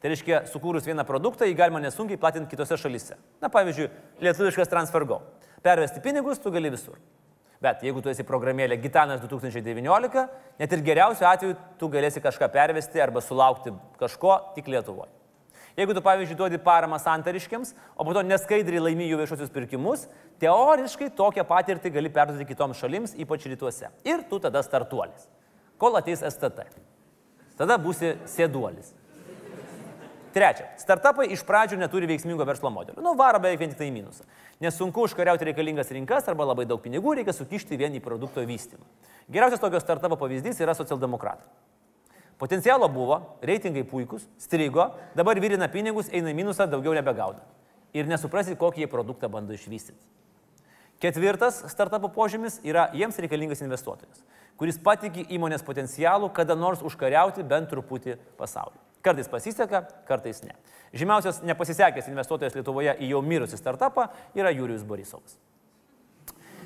Tai 0.02 0.10
reiškia, 0.12 0.42
sukūrus 0.52 0.84
vieną 0.84 1.06
produktą, 1.08 1.46
jį 1.48 1.56
galima 1.56 1.80
nesunkiai 1.80 2.20
platinti 2.20 2.52
kitose 2.52 2.76
šalise. 2.76 3.16
Na, 3.40 3.48
pavyzdžiui, 3.48 3.88
lietuviškas 4.20 4.68
TransferGo. 4.68 5.22
Pervesti 5.64 6.02
pinigus 6.04 6.42
tu 6.42 6.52
gali 6.52 6.68
visur. 6.74 6.98
Bet 7.64 7.80
jeigu 7.86 8.02
tu 8.04 8.12
esi 8.12 8.26
programėlė 8.28 8.76
Gitanas 8.82 9.22
2019, 9.24 10.28
net 10.60 10.76
ir 10.76 10.84
geriausiu 10.84 11.30
atveju 11.30 11.56
tu 11.80 11.88
galėsi 11.88 12.20
kažką 12.20 12.50
pervesti 12.52 13.00
arba 13.00 13.24
sulaukti 13.24 13.72
kažko 13.96 14.36
tik 14.58 14.68
Lietuvoje. 14.74 15.23
Jeigu 15.74 15.94
tu, 15.94 16.02
pavyzdžiui, 16.06 16.36
duodi 16.38 16.58
paramą 16.62 17.00
santariškiams, 17.02 17.72
o 17.98 18.06
po 18.06 18.14
to 18.14 18.22
neskaidriai 18.22 18.82
laimi 18.82 19.08
jų 19.08 19.18
viešosius 19.18 19.50
pirkimus, 19.54 20.04
teoriškai 20.42 21.08
tokią 21.18 21.42
patirtį 21.48 21.90
gali 21.96 22.12
perduoti 22.14 22.46
kitoms 22.46 22.78
šalims, 22.78 23.16
ypač 23.18 23.48
rytuose. 23.50 23.90
Ir 24.06 24.22
tu 24.30 24.38
tada 24.42 24.62
startuolis. 24.62 25.26
Kol 25.82 25.98
ateis 25.98 26.22
STT. 26.22 26.68
Tada 27.58 27.78
būsi 27.78 28.14
sėduolis. 28.30 28.94
Trečia, 30.34 30.66
startupai 30.82 31.28
iš 31.30 31.44
pradžių 31.46 31.76
neturi 31.78 32.08
veiksmingo 32.10 32.42
verslo 32.46 32.70
modelio. 32.74 33.02
Nu, 33.02 33.12
varo 33.18 33.38
beveik 33.42 33.60
vien 33.60 33.70
tik 33.70 33.78
tai 33.78 33.90
minusą. 33.94 34.24
Nes 34.62 34.74
sunku 34.74 35.04
užkariauti 35.06 35.46
reikalingas 35.46 35.92
rinkas 35.94 36.26
arba 36.30 36.46
labai 36.48 36.64
daug 36.66 36.82
pinigų 36.82 37.20
reikia 37.20 37.34
sukišti 37.34 37.78
vien 37.78 37.94
į 37.94 38.02
produkto 38.02 38.42
vystymą. 38.46 38.82
Geriausias 39.30 39.62
tokio 39.62 39.78
startupo 39.82 40.18
pavyzdys 40.18 40.58
yra 40.62 40.74
socialdemokratai. 40.74 41.46
Potencialo 42.38 42.88
buvo, 42.90 43.20
reitingai 43.42 43.84
puikus, 43.86 44.26
strigo, 44.42 44.88
dabar 45.14 45.38
virina 45.40 45.68
pinigus, 45.70 46.10
eina 46.10 46.32
į 46.32 46.38
minusą, 46.40 46.66
daugiau 46.70 46.94
nebegauda. 46.96 47.44
Ir 47.94 48.10
nesuprasi, 48.10 48.56
kokį 48.58 48.84
jie 48.84 48.90
produktą 48.90 49.30
bando 49.30 49.54
išvystyti. 49.54 50.00
Ketvirtas 51.02 51.60
startupo 51.70 52.08
požymis 52.08 52.58
yra 52.66 52.88
jiems 52.96 53.18
reikalingas 53.20 53.62
investuotojas, 53.62 54.22
kuris 54.58 54.78
patikė 54.82 55.26
įmonės 55.36 55.62
potencialų 55.66 56.30
kada 56.34 56.56
nors 56.58 56.82
užkariauti 56.86 57.44
bent 57.46 57.70
truputį 57.70 58.16
pasaulį. 58.38 58.78
Kartais 59.04 59.28
pasiseka, 59.28 59.82
kartais 60.08 60.40
ne. 60.46 60.54
Žymiausias 60.96 61.42
nepasisekęs 61.44 62.08
investuotojas 62.08 62.54
Lietuvoje 62.56 62.94
į 63.04 63.10
jau 63.12 63.20
mirusį 63.26 63.58
startupą 63.60 64.06
yra 64.38 64.54
Jurijus 64.54 64.86
Borisovas. 64.86 65.36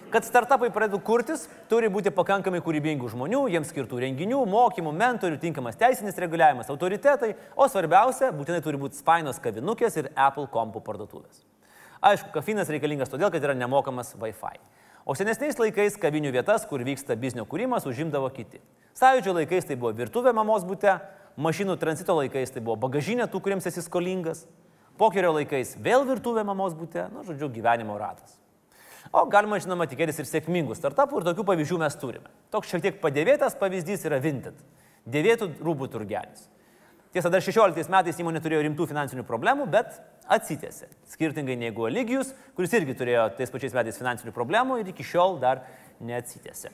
Kad 0.09 0.25
startupai 0.25 0.71
pradėtų 0.73 1.03
kurtis, 1.05 1.43
turi 1.69 1.91
būti 1.93 2.09
pakankamai 2.17 2.63
kūrybingų 2.65 3.11
žmonių, 3.13 3.43
jiems 3.53 3.69
skirtų 3.69 3.99
renginių, 4.07 4.39
mokymų, 4.49 4.95
mentorių, 4.97 5.37
tinkamas 5.43 5.77
teisinis 5.77 6.17
reguliavimas, 6.17 6.71
autoritetai, 6.73 7.35
o 7.53 7.67
svarbiausia, 7.69 8.31
būtinai 8.33 8.63
turi 8.65 8.81
būti 8.81 8.97
spainos 8.97 9.37
kavinukės 9.45 9.99
ir 10.01 10.09
Apple 10.17 10.47
kompų 10.55 10.81
parduotuvės. 10.87 11.43
Aišku, 12.01 12.33
kafinas 12.33 12.73
reikalingas 12.73 13.13
todėl, 13.13 13.29
kad 13.35 13.45
yra 13.45 13.59
nemokamas 13.59 14.15
Wi-Fi. 14.17 14.57
O 15.05 15.13
senesniais 15.19 15.61
laikais 15.61 16.01
kavinių 16.01 16.33
vietas, 16.39 16.65
kur 16.71 16.81
vyksta 16.89 17.19
biznio 17.21 17.45
kūrimas, 17.45 17.85
užimdavo 17.85 18.33
kiti. 18.33 18.65
Sąjūdžio 18.97 19.37
laikais 19.43 19.69
tai 19.69 19.77
buvo 19.77 19.93
virtuvė 19.99 20.33
mamos 20.33 20.65
būte, 20.65 20.97
mašinų 21.37 21.77
tranzito 21.85 22.17
laikais 22.17 22.57
tai 22.57 22.65
buvo 22.65 22.81
bagažinė 22.89 23.29
tų, 23.29 23.45
kuriems 23.45 23.69
esi 23.69 23.85
skolingas, 23.85 24.47
pokerio 24.97 25.37
laikais 25.37 25.77
vėl 25.77 26.09
virtuvė 26.09 26.49
mamos 26.49 26.73
būte, 26.73 27.11
nu, 27.13 27.29
žodžiu, 27.29 27.53
gyvenimo 27.61 28.01
ratas. 28.01 28.39
O 29.13 29.25
galima, 29.31 29.57
žinoma, 29.63 29.87
tikėtis 29.89 30.21
ir 30.21 30.29
sėkmingų 30.29 30.77
startupų 30.77 31.23
ir 31.23 31.27
tokių 31.31 31.45
pavyzdžių 31.49 31.81
mes 31.81 31.97
turime. 32.01 32.29
Toks 32.53 32.69
šiek 32.69 32.85
tiek 32.85 33.01
padėvėtas 33.01 33.57
pavyzdys 33.57 34.05
yra 34.05 34.19
Vinted. 34.21 34.59
Dėvėtų 35.09 35.55
rūbų 35.65 35.89
turgelis. 35.95 36.49
Tiesa, 37.15 37.31
dar 37.33 37.41
16 37.41 37.89
metais 37.89 38.19
įmonė 38.21 38.43
turėjo 38.45 38.67
rimtų 38.67 38.85
finansinių 38.91 39.25
problemų, 39.25 39.65
bet 39.73 39.97
atsitėsi. 40.29 40.91
Skirtingai 41.09 41.57
negu 41.57 41.89
Eligijus, 41.89 42.35
kuris 42.59 42.77
irgi 42.77 42.99
turėjo 43.01 43.25
tais 43.39 43.53
pačiais 43.55 43.73
metais 43.73 43.97
finansinių 43.97 44.35
problemų 44.37 44.83
ir 44.83 44.93
iki 44.93 45.07
šiol 45.09 45.41
dar 45.41 45.65
neatsitėsi. 46.05 46.69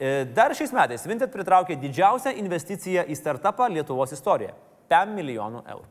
E, 0.00 0.24
dar 0.32 0.56
šiais 0.56 0.72
metais 0.72 1.04
Vinted 1.04 1.32
pritraukė 1.34 1.76
didžiausią 1.76 2.32
investiciją 2.40 3.04
į 3.04 3.20
startupą 3.20 3.68
Lietuvos 3.68 4.16
istorijoje- 4.16 4.56
5 4.88 5.12
milijonų 5.12 5.66
eurų. 5.66 5.88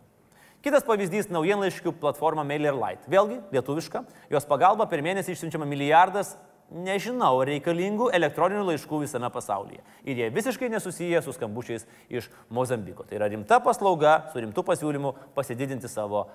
Kitas 0.60 0.84
pavyzdys- 0.84 1.30
naujienlaiškių 1.36 1.94
platforma 2.02 2.44
MailerLite. 2.44 3.08
Vėlgi, 3.08 3.40
lietuviška, 3.52 4.04
jos 4.30 4.46
pagalba 4.46 4.90
per 4.90 5.00
mėnesį 5.00 5.32
išsiunčiama 5.32 5.66
milijardas, 5.66 6.36
nežinau, 6.70 7.40
reikalingų 7.48 8.10
elektroninių 8.14 8.66
laiškų 8.68 9.00
visame 9.06 9.30
pasaulyje. 9.32 9.80
Ir 10.04 10.18
jie 10.18 10.30
visiškai 10.30 10.70
nesusiję 10.70 11.22
su 11.24 11.32
skambučiais 11.34 11.86
iš 12.10 12.30
Mozambiko. 12.50 13.08
Tai 13.08 13.18
yra 13.18 13.30
rimta 13.32 13.60
paslauga 13.60 14.30
su 14.34 14.40
rimtu 14.40 14.64
pasiūlymu 14.64 15.14
pasididinti 15.34 15.88
savo 15.88 16.28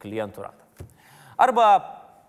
klientų 0.00 0.48
ratą. 0.48 0.88
Arba 1.38 1.68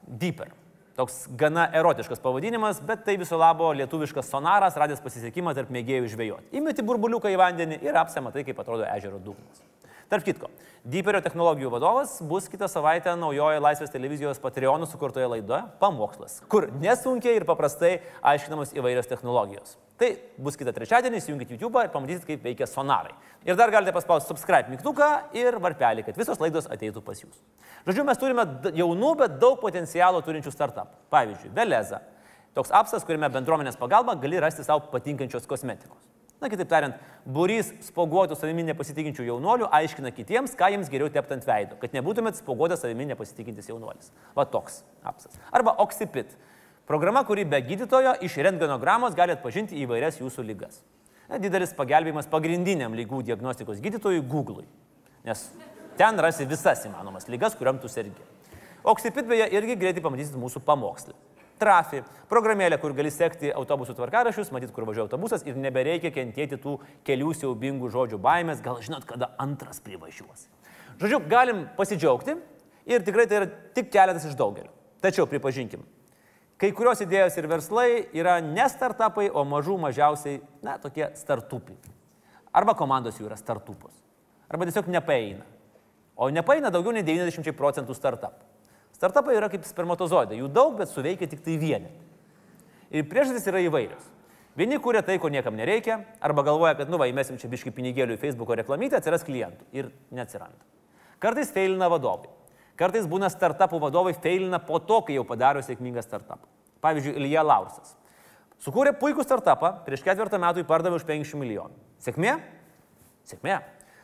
Deeper. 0.05 0.51
Toks 0.97 1.27
gana 1.37 1.67
erotiškas 1.77 2.19
pavadinimas, 2.19 2.81
bet 2.81 3.05
tai 3.05 3.17
viso 3.21 3.37
labo 3.37 3.69
lietuviškas 3.71 4.31
sonaras, 4.33 4.75
radęs 4.75 4.99
pasisekimą 4.99 5.53
tarp 5.53 5.69
mėgėjų 5.69 6.09
žvejoti. 6.09 6.49
Įmeti 6.57 6.81
burbuliuką 6.81 7.29
į 7.29 7.37
vandenį 7.37 7.83
ir 7.85 7.99
apsematai, 8.01 8.43
kaip 8.43 8.59
atrodo 8.63 8.87
ežero 8.95 9.19
dugnas. 9.21 9.66
Tarp 10.07 10.23
kitko, 10.23 10.47
Deeperio 10.87 11.19
technologijų 11.19 11.67
vadovas 11.73 12.13
bus 12.23 12.45
kitą 12.47 12.69
savaitę 12.71 13.11
naujoje 13.19 13.59
Laisvės 13.59 13.91
televizijos 13.91 14.37
Patreonų 14.39 14.87
sukurtoje 14.87 15.27
laidoje 15.27 15.65
Pamokslas, 15.81 16.37
kur 16.47 16.69
nesunkiai 16.79 17.33
ir 17.35 17.45
paprastai 17.49 17.97
aiškinamos 18.31 18.71
įvairios 18.77 19.09
technologijos. 19.11 19.75
Tai 19.99 20.13
bus 20.39 20.55
kitą 20.55 20.71
trečiadienį, 20.77 21.19
įjungit 21.19 21.51
YouTube 21.51 21.83
ir 21.83 21.91
pamatysit, 21.91 22.23
kaip 22.29 22.47
veikia 22.47 22.69
sonarai. 22.71 23.17
Ir 23.43 23.59
dar 23.59 23.73
galite 23.73 23.91
paspausti 23.97 24.31
subscribe 24.31 24.71
mygtuką 24.71 25.09
ir 25.35 25.59
varpelį, 25.59 26.07
kad 26.07 26.23
visos 26.23 26.39
laidos 26.39 26.71
ateitų 26.71 27.03
pas 27.03 27.19
jūs. 27.25 27.35
Žodžiu, 27.89 28.07
mes 28.07 28.23
turime 28.23 28.47
jaunų, 28.77 29.13
bet 29.25 29.35
daug 29.43 29.59
potencialo 29.59 30.23
turinčių 30.23 30.55
startup. 30.55 30.95
Pavyzdžiui, 31.11 31.51
Veleza. 31.57 31.99
Toks 32.55 32.71
apsas, 32.71 33.03
kuriame 33.03 33.27
bendruomenės 33.33 33.75
pagalba 33.75 34.15
gali 34.15 34.39
rasti 34.39 34.63
savo 34.63 34.87
patinkančios 34.93 35.51
kosmetikos. 35.51 36.06
Na, 36.37 36.49
kitaip 36.53 36.69
tariant, 36.69 36.97
burys 37.25 37.71
spoguotų 37.87 38.35
savimi 38.37 38.61
nepasitikinčių 38.67 39.23
jaunuolių 39.25 39.71
aiškina 39.73 40.11
kitiems, 40.13 40.53
ką 40.57 40.69
jiems 40.75 40.91
geriau 40.93 41.09
tepti 41.09 41.33
ant 41.33 41.47
veido, 41.47 41.77
kad 41.81 41.95
nebūtumėt 41.97 42.37
spoguotas 42.37 42.83
savimi 42.83 43.07
nepasitikintis 43.09 43.71
jaunuolis. 43.71 44.11
Va 44.37 44.45
toks 44.45 44.83
apsas. 45.01 45.39
Arba 45.49 45.73
Oxipit. 45.81 46.35
Programa, 46.87 47.23
kuri 47.27 47.43
be 47.43 47.57
gydytojo 47.65 48.13
iš 48.23 48.37
rentgenogramos 48.45 49.17
gali 49.17 49.33
atpažinti 49.33 49.75
įvairias 49.81 50.21
jūsų 50.21 50.45
lygas. 50.47 50.77
Didelis 51.41 51.73
pagelbėjimas 51.75 52.29
pagrindiniam 52.31 52.93
lygų 52.95 53.25
diagnostikos 53.27 53.81
gydytojui 53.83 54.21
Google'ui. 54.29 54.63
Nes 55.27 55.41
ten 55.99 56.21
rasi 56.23 56.45
visas 56.47 56.85
įmanomas 56.87 57.27
lygas, 57.27 57.57
kuriam 57.59 57.81
tu 57.81 57.89
sergi. 57.91 58.23
Oxipit 58.87 59.27
beje 59.27 59.49
irgi 59.57 59.75
greitai 59.75 60.05
pamatysit 60.05 60.37
mūsų 60.39 60.61
pamokslį. 60.63 61.17
Trafi, 61.57 62.03
programėlė, 62.29 62.77
kur 62.81 62.93
gali 62.93 63.09
sekti 63.13 63.49
autobusų 63.49 63.95
tvarkarašius, 63.97 64.51
matyti, 64.53 64.73
kur 64.75 64.85
važiuoja 64.85 65.07
autobusas 65.07 65.45
ir 65.47 65.57
nebereikia 65.57 66.11
kentėti 66.13 66.59
tų 66.61 66.75
kelių 67.07 67.33
siaubingų 67.39 67.89
žodžių 67.93 68.19
baimės, 68.21 68.61
gal 68.61 68.77
žinot, 68.83 69.07
kada 69.09 69.31
antras 69.41 69.81
privažiuos. 69.81 70.45
Žodžiu, 71.01 71.21
galim 71.29 71.65
pasidžiaugti 71.77 72.37
ir 72.89 73.05
tikrai 73.05 73.25
tai 73.29 73.41
yra 73.41 73.51
tik 73.73 73.89
keletas 73.93 74.27
iš 74.29 74.37
daugelio. 74.37 74.69
Tačiau 75.01 75.25
pripažinkim, 75.29 75.83
kai 76.61 76.71
kurios 76.77 77.01
idėjos 77.05 77.37
ir 77.37 77.49
verslai 77.49 77.89
yra 78.17 78.37
ne 78.41 78.65
startupai, 78.69 79.29
o 79.29 79.45
mažų 79.45 79.77
mažiausiai, 79.81 80.41
na, 80.65 80.77
tokie 80.81 81.09
startupai. 81.17 81.77
Arba 82.53 82.73
komandos 82.77 83.17
jų 83.17 83.29
yra 83.29 83.37
startupos. 83.37 83.93
Arba 84.49 84.65
tiesiog 84.65 84.89
nepaeina. 84.89 85.45
O 86.17 86.29
nepaeina 86.33 86.71
daugiau 86.73 86.95
nei 86.95 87.05
90 87.05 87.53
procentų 87.57 87.93
startupų. 87.97 88.56
Startupai 88.97 89.35
yra 89.37 89.49
kaip 89.53 89.65
spermatozoidai, 89.67 90.39
jų 90.41 90.49
daug, 90.49 90.73
bet 90.79 90.89
suveikia 90.89 91.29
tik 91.29 91.43
tai 91.45 91.57
vieni. 91.61 91.91
Ir 92.89 93.05
priežastys 93.09 93.45
yra 93.51 93.61
įvairios. 93.61 94.05
Vieni 94.57 94.79
kūrė 94.81 95.03
tai, 95.05 95.19
ko 95.21 95.29
niekam 95.29 95.53
nereikia, 95.53 95.99
arba 96.23 96.41
galvoja, 96.47 96.73
kad, 96.79 96.89
nu, 96.89 96.97
va, 96.97 97.05
įmesim 97.11 97.37
čia 97.37 97.49
biški 97.51 97.69
pinigėlių 97.75 98.15
į 98.15 98.21
Facebook 98.23 98.55
reklamytę, 98.57 98.97
atsiras 98.97 99.25
klientų. 99.27 99.67
Ir 99.77 99.91
neatsiranda. 100.09 100.65
Kartais 101.21 101.51
feilina 101.53 101.91
vadovai. 101.93 102.31
Kartais 102.77 103.05
būna 103.09 103.29
startupų 103.29 103.77
vadovai 103.83 104.15
feilina 104.17 104.57
po 104.61 104.79
to, 104.81 105.03
kai 105.05 105.19
jau 105.19 105.25
padaro 105.29 105.61
sėkmingą 105.65 106.01
startupą. 106.05 106.49
Pavyzdžiui, 106.81 107.13
Ilija 107.21 107.45
Laursas. 107.45 107.93
Sukūrė 108.65 108.95
puikų 108.97 109.21
startupą, 109.25 109.75
prieš 109.85 110.01
ketvirtą 110.05 110.41
metų 110.41 110.63
jį 110.63 110.69
pardavė 110.69 110.97
už 110.97 111.05
500 111.05 111.37
milijonų. 111.41 111.77
Sėkmė? 112.01 112.33
Sėkmė. 113.29 113.59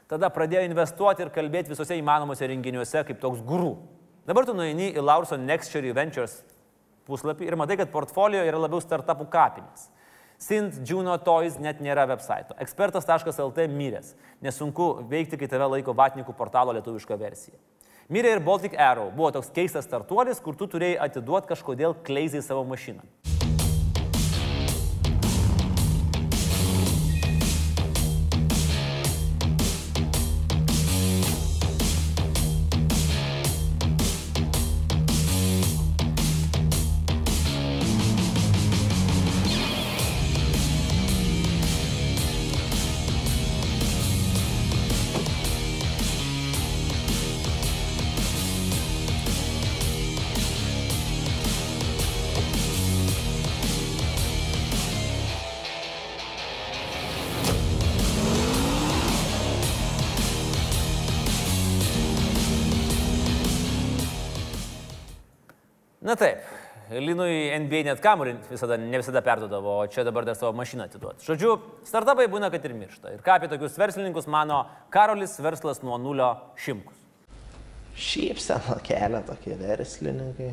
Tada 0.10 0.30
pradėjo 0.34 0.68
investuoti 0.68 1.26
ir 1.26 1.34
kalbėti 1.34 1.74
visose 1.74 1.98
įmanomuose 1.98 2.46
renginiuose 2.50 3.02
kaip 3.08 3.22
toks 3.22 3.42
gurų. 3.46 3.74
Dabar 4.24 4.46
tu 4.48 4.54
nueini 4.56 4.94
į 4.96 5.02
Laurso 5.04 5.36
Nextury 5.36 5.90
Ventures 5.92 6.38
puslapį 7.04 7.50
ir 7.50 7.58
matai, 7.60 7.76
kad 7.82 7.90
portfolio 7.92 8.40
yra 8.48 8.62
labiau 8.62 8.80
startupų 8.80 9.28
kapinės. 9.34 9.90
Sint 10.40 10.80
Juno 10.88 11.18
Toys 11.20 11.58
net 11.60 11.82
nėra 11.84 12.06
website. 12.08 12.56
Ekspertas.lt 12.64 13.68
miręs. 13.72 14.14
Nesunku 14.44 14.88
veikti, 15.12 15.40
kai 15.40 15.52
tave 15.52 15.68
laiko 15.76 15.96
vatnikų 15.96 16.36
portalo 16.40 16.72
lietuviška 16.80 17.20
versija. 17.20 17.60
Mirė 18.08 18.38
ir 18.38 18.44
Baltic 18.44 18.80
Arrow. 18.80 19.12
Buvo 19.12 19.34
toks 19.36 19.52
keistas 19.52 19.88
startuolis, 19.88 20.40
kur 20.44 20.56
tu 20.56 20.72
turėjai 20.72 21.02
atiduoti 21.04 21.52
kažkodėl 21.52 22.00
kleizai 22.08 22.44
savo 22.48 22.64
mašiną. 22.68 23.04
Na 66.14 66.18
taip, 66.20 66.44
Linui 66.94 67.48
NBA 67.64 67.80
net 67.88 68.02
kamuolį 68.04 68.36
visada, 68.46 68.76
ne 68.78 69.00
visada 69.02 69.24
perdodavo, 69.26 69.80
o 69.82 69.86
čia 69.90 70.04
dabar 70.06 70.28
dar 70.28 70.36
savo 70.38 70.52
mašiną 70.54 70.86
atiduot. 70.86 71.24
Žodžiu, 71.26 71.56
startupai 71.90 72.28
būna, 72.30 72.52
kad 72.54 72.68
ir 72.70 72.76
miršta. 72.78 73.16
Ir 73.16 73.24
ką 73.26 73.40
apie 73.40 73.50
tokius 73.50 73.80
verslininkus 73.82 74.28
mano 74.30 74.60
Karolis 74.94 75.34
verslas 75.42 75.82
nuo 75.82 75.98
nulio 75.98 76.28
šimkus. 76.62 77.00
Šiaip 77.98 78.38
seno 78.46 78.78
kelią 78.86 79.24
tokie 79.26 79.58
verslininkai. 79.58 80.52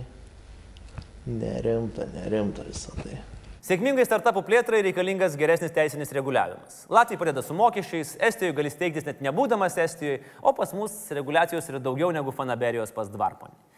Nerimta, 1.28 2.08
nerimta 2.14 2.64
visą 2.64 2.96
tai. 3.02 3.20
Sėkmingai 3.68 4.08
startupų 4.08 4.40
plėtrai 4.46 4.80
reikalingas 4.86 5.36
geresnis 5.36 5.76
teisinis 5.76 6.16
reguliavimas. 6.16 6.86
Latvijai 6.88 7.20
padeda 7.20 7.44
su 7.44 7.52
mokesčiais, 7.58 8.14
Estijoje 8.30 8.56
gali 8.56 8.72
steigtis 8.72 9.04
net 9.04 9.20
nebūdamas 9.28 9.76
Estijoje, 9.84 10.22
o 10.40 10.56
pas 10.56 10.72
mus 10.72 11.02
reguliacijos 11.12 11.68
yra 11.68 11.82
daugiau 11.84 12.08
negu 12.16 12.32
Fanaberijos 12.32 12.96
pas 12.96 13.12
Dvarponį. 13.12 13.68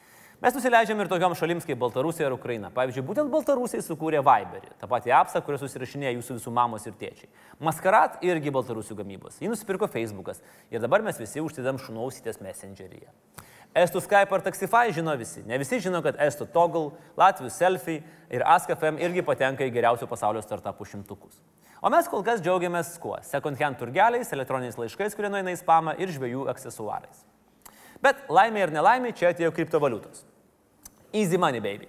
Mes 0.42 0.56
nusileidžiam 0.56 0.98
ir 0.98 1.06
tokiam 1.06 1.36
šalims 1.38 1.62
kaip 1.62 1.78
Baltarusija 1.78 2.26
ir 2.26 2.34
Ukraina. 2.34 2.66
Pavyzdžiui, 2.74 3.04
būtent 3.06 3.30
Baltarusiai 3.30 3.78
sukūrė 3.86 4.18
Viberį, 4.26 4.72
tą 4.80 4.88
patį 4.90 5.12
apsą, 5.14 5.38
kuriuo 5.46 5.60
susirašinėja 5.62 6.16
jūsų 6.16 6.34
visų 6.40 6.52
mamos 6.56 6.82
ir 6.88 6.96
tėčiai. 6.98 7.28
Maskarat 7.62 8.16
irgi 8.26 8.50
Baltarusių 8.50 8.96
gamybos. 8.98 9.36
Jį 9.38 9.52
nusipirko 9.52 9.86
Facebookas 9.86 10.42
ir 10.74 10.82
dabar 10.82 11.04
mes 11.06 11.20
visi 11.22 11.38
užsidam 11.38 11.78
šunausytės 11.78 12.42
Messengeryje. 12.42 13.06
Estų 13.84 14.02
Skype 14.02 14.34
ar 14.34 14.42
Taxify 14.42 14.90
žino 14.96 15.14
visi. 15.20 15.44
Ne 15.46 15.60
visi 15.62 15.78
žino, 15.84 16.00
kad 16.02 16.18
Estų 16.26 16.48
Toggle, 16.50 16.90
Latvijų 17.22 17.52
Selfie 17.54 18.00
ir 18.26 18.42
AskFM 18.42 18.98
irgi 18.98 19.22
patenka 19.22 19.62
į 19.62 19.70
geriausių 19.78 20.10
pasaulio 20.10 20.42
startupų 20.42 20.90
šimtukus. 20.90 21.38
O 21.78 21.94
mes 21.94 22.10
kol 22.10 22.26
kas 22.26 22.42
džiaugiamės 22.42 22.96
kuo? 22.98 23.14
Second 23.30 23.62
hand 23.62 23.78
turgeliais, 23.78 24.34
elektroniniais 24.34 24.82
laiškais, 24.82 25.14
kurie 25.14 25.30
nueina 25.30 25.54
į 25.54 25.62
spamą 25.62 25.94
ir 26.02 26.10
žvėjų 26.10 26.50
aksesuarais. 26.50 27.22
Bet 28.02 28.26
laimė 28.26 28.66
ir 28.66 28.74
nelaimė 28.74 29.14
čia 29.14 29.30
atėjo 29.30 29.54
kriptovaliutos. 29.54 30.26
Easy 31.12 31.36
money, 31.36 31.60
baby. 31.60 31.88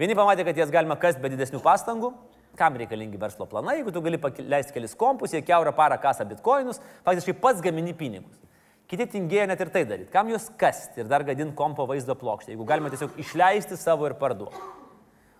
Vieni 0.00 0.14
pamatė, 0.16 0.46
kad 0.48 0.56
jas 0.56 0.70
galima 0.72 0.96
kasti 0.96 1.20
be 1.20 1.28
didesnių 1.34 1.60
pastangų. 1.62 2.14
Kam 2.56 2.76
reikalingi 2.78 3.18
verslo 3.18 3.44
planai, 3.50 3.80
jeigu 3.80 3.92
tu 3.92 4.00
gali 4.00 4.18
leisti 4.46 4.72
kelis 4.76 4.94
kompus, 4.94 5.32
jie 5.34 5.42
keurą 5.42 5.72
parą 5.74 5.98
kasa 6.00 6.24
bitkoinus, 6.24 6.78
faktiškai 7.04 7.34
pats 7.42 7.60
gamini 7.60 7.92
pinigus. 7.98 8.38
Kiti 8.88 9.08
tingėjo 9.16 9.48
net 9.50 9.60
ir 9.60 9.72
tai 9.74 9.82
daryti. 9.88 10.12
Kam 10.12 10.30
juos 10.30 10.46
kasti 10.60 11.02
ir 11.02 11.10
dar 11.10 11.24
gadinti 11.26 11.56
kompo 11.58 11.84
vaizdo 11.90 12.14
plokštę, 12.20 12.52
jeigu 12.52 12.66
galima 12.68 12.92
tiesiog 12.92 13.18
išleisti 13.20 13.76
savo 13.80 14.06
ir 14.06 14.14
parduoti. 14.20 14.60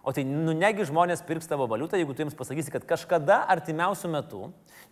O 0.05 0.13
tai 0.13 0.27
nu 0.29 0.53
negi 0.57 0.85
žmonės 0.85 1.23
pirks 1.25 1.49
tavo 1.49 1.69
valiutą, 1.71 1.97
jeigu 1.97 2.13
tu 2.13 2.25
jiems 2.25 2.37
pasakysi, 2.37 2.73
kad 2.75 2.85
kažkada 2.89 3.39
artimiausių 3.55 4.11
metų, 4.17 4.43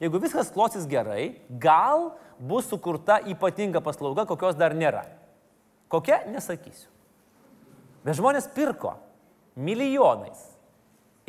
jeigu 0.00 0.22
viskas 0.22 0.52
klosis 0.54 0.86
gerai, 0.88 1.42
gal 1.60 2.12
bus 2.38 2.70
sukurta 2.70 3.18
ypatinga 3.34 3.82
paslauga, 3.84 4.24
kokios 4.30 4.56
dar 4.56 4.76
nėra. 4.78 5.04
Kokia, 5.92 6.22
nesakysiu. 6.32 6.91
Bet 8.02 8.18
žmonės 8.18 8.48
pirko 8.54 8.96
milijonais. 9.56 10.48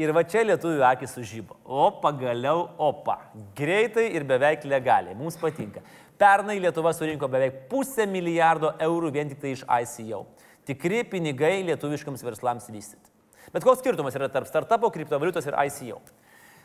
Ir 0.02 0.10
va 0.10 0.24
čia 0.26 0.42
lietuvių 0.42 0.82
akis 0.88 1.12
sužybo. 1.14 1.60
O 1.70 1.86
pagaliau, 2.02 2.66
opa. 2.82 3.20
Greitai 3.58 4.08
ir 4.18 4.26
beveik 4.26 4.66
legaliai. 4.66 5.14
Mums 5.14 5.38
patinka. 5.38 5.84
Pernai 6.18 6.56
Lietuva 6.62 6.94
surinko 6.96 7.28
beveik 7.30 7.68
pusę 7.70 8.08
milijardo 8.10 8.72
eurų 8.82 9.12
vien 9.14 9.30
tik 9.30 9.42
tai 9.42 9.54
iš 9.54 9.62
ICO. 9.66 10.24
Tikri 10.66 11.04
pinigai 11.12 11.60
lietuviškams 11.68 12.24
verslams 12.26 12.70
vystyti. 12.72 13.12
Bet 13.54 13.66
koks 13.66 13.84
skirtumas 13.84 14.16
yra 14.18 14.30
tarp 14.32 14.48
startupo, 14.50 14.90
kriptovaliutos 14.94 15.46
ir 15.50 15.58
ICO? 15.68 16.00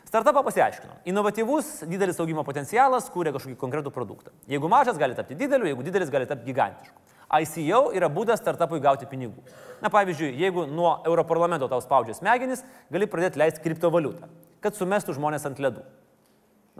Startupą 0.09 0.41
pasiaiškino. 0.47 1.01
Inovatyvus, 1.11 1.83
didelis 1.89 2.17
augimo 2.23 2.41
potencialas 2.47 3.11
kūrė 3.13 3.35
kažkokį 3.35 3.57
konkretų 3.61 3.91
produktą. 3.93 4.33
Jeigu 4.49 4.71
mažas 4.71 4.97
gali 4.97 5.17
tapti 5.17 5.37
dideliu, 5.37 5.67
jeigu 5.69 5.85
didelis 5.85 6.09
gali 6.09 6.25
tapti 6.29 6.49
gigantišku. 6.49 6.97
ICO 7.29 7.81
yra 7.95 8.09
būdas 8.09 8.41
startupui 8.41 8.81
gauti 8.81 9.07
pinigų. 9.09 9.43
Na 9.83 9.91
pavyzdžiui, 9.93 10.33
jeigu 10.41 10.65
nuo 10.67 10.97
Europarlamento 11.07 11.69
tau 11.71 11.79
spaudžia 11.83 12.17
smegenis, 12.17 12.63
gali 12.91 13.07
pradėti 13.07 13.39
leisti 13.39 13.63
kriptovaliutą, 13.63 14.27
kad 14.63 14.75
sumestų 14.75 15.15
žmonės 15.15 15.45
ant 15.47 15.61
ledų. 15.61 15.85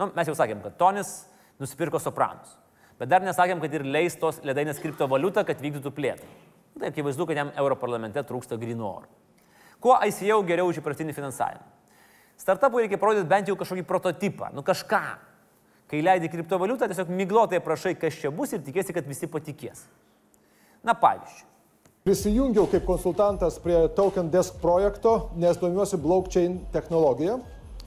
Nu, 0.00 0.10
mes 0.16 0.28
jau 0.28 0.34
sakėm, 0.36 0.60
kad 0.64 0.76
Tonis 0.80 1.12
nusipirko 1.60 2.00
sopranus. 2.02 2.56
Bet 3.00 3.08
dar 3.08 3.24
nesakėm, 3.24 3.62
kad 3.62 3.72
ir 3.72 3.86
leis 3.88 4.18
tos 4.20 4.42
ledainės 4.44 4.80
kriptovaliutą, 4.82 5.46
kad 5.48 5.60
vykdytų 5.62 5.92
plėtrą. 5.96 6.28
Tai 6.80 6.90
akivaizdu, 6.90 7.26
kad 7.28 7.38
jam 7.40 7.52
Europarlamente 7.58 8.22
trūksta 8.26 8.58
grino 8.60 8.90
oro. 8.90 9.08
Kuo 9.80 9.96
ICO 10.04 10.42
geriau 10.48 10.68
už 10.68 10.82
įprastinį 10.82 11.14
finansavimą? 11.16 11.64
Startupui 12.40 12.84
reikia 12.84 12.98
parodyti 13.00 13.28
bent 13.28 13.48
jau 13.48 13.56
kažkokį 13.60 13.84
prototipą, 13.88 14.50
nu 14.56 14.64
kažką. 14.64 15.00
Kai 15.90 16.00
leidi 16.04 16.28
kriptovaliutą, 16.32 16.88
tiesiog 16.88 17.10
miglotai 17.12 17.60
prašai, 17.64 17.96
kas 17.98 18.16
čia 18.20 18.30
bus 18.32 18.52
ir 18.54 18.62
tikėsi, 18.64 18.94
kad 18.96 19.08
visi 19.08 19.28
patikės. 19.28 19.82
Na 20.84 20.94
pavyzdžiui. 20.96 21.46
Prisijungiau 22.04 22.64
kaip 22.72 22.86
konsultantas 22.88 23.58
prie 23.60 23.76
Token 23.92 24.30
Desk 24.32 24.56
projekto, 24.62 25.30
nes 25.36 25.58
domiuosi 25.60 25.98
blockchain 26.00 26.54
technologija 26.72 27.36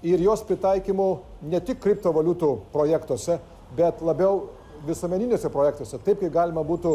ir 0.06 0.22
jos 0.22 0.44
pritaikymu 0.46 1.08
ne 1.50 1.60
tik 1.66 1.80
kriptovaliutų 1.82 2.52
projektuose, 2.74 3.40
bet 3.74 4.04
labiau 4.06 4.52
visuomeniniuose 4.86 5.50
projektuose, 5.50 5.98
taip 6.06 6.22
kaip 6.22 6.34
galima 6.36 6.62
būtų 6.68 6.94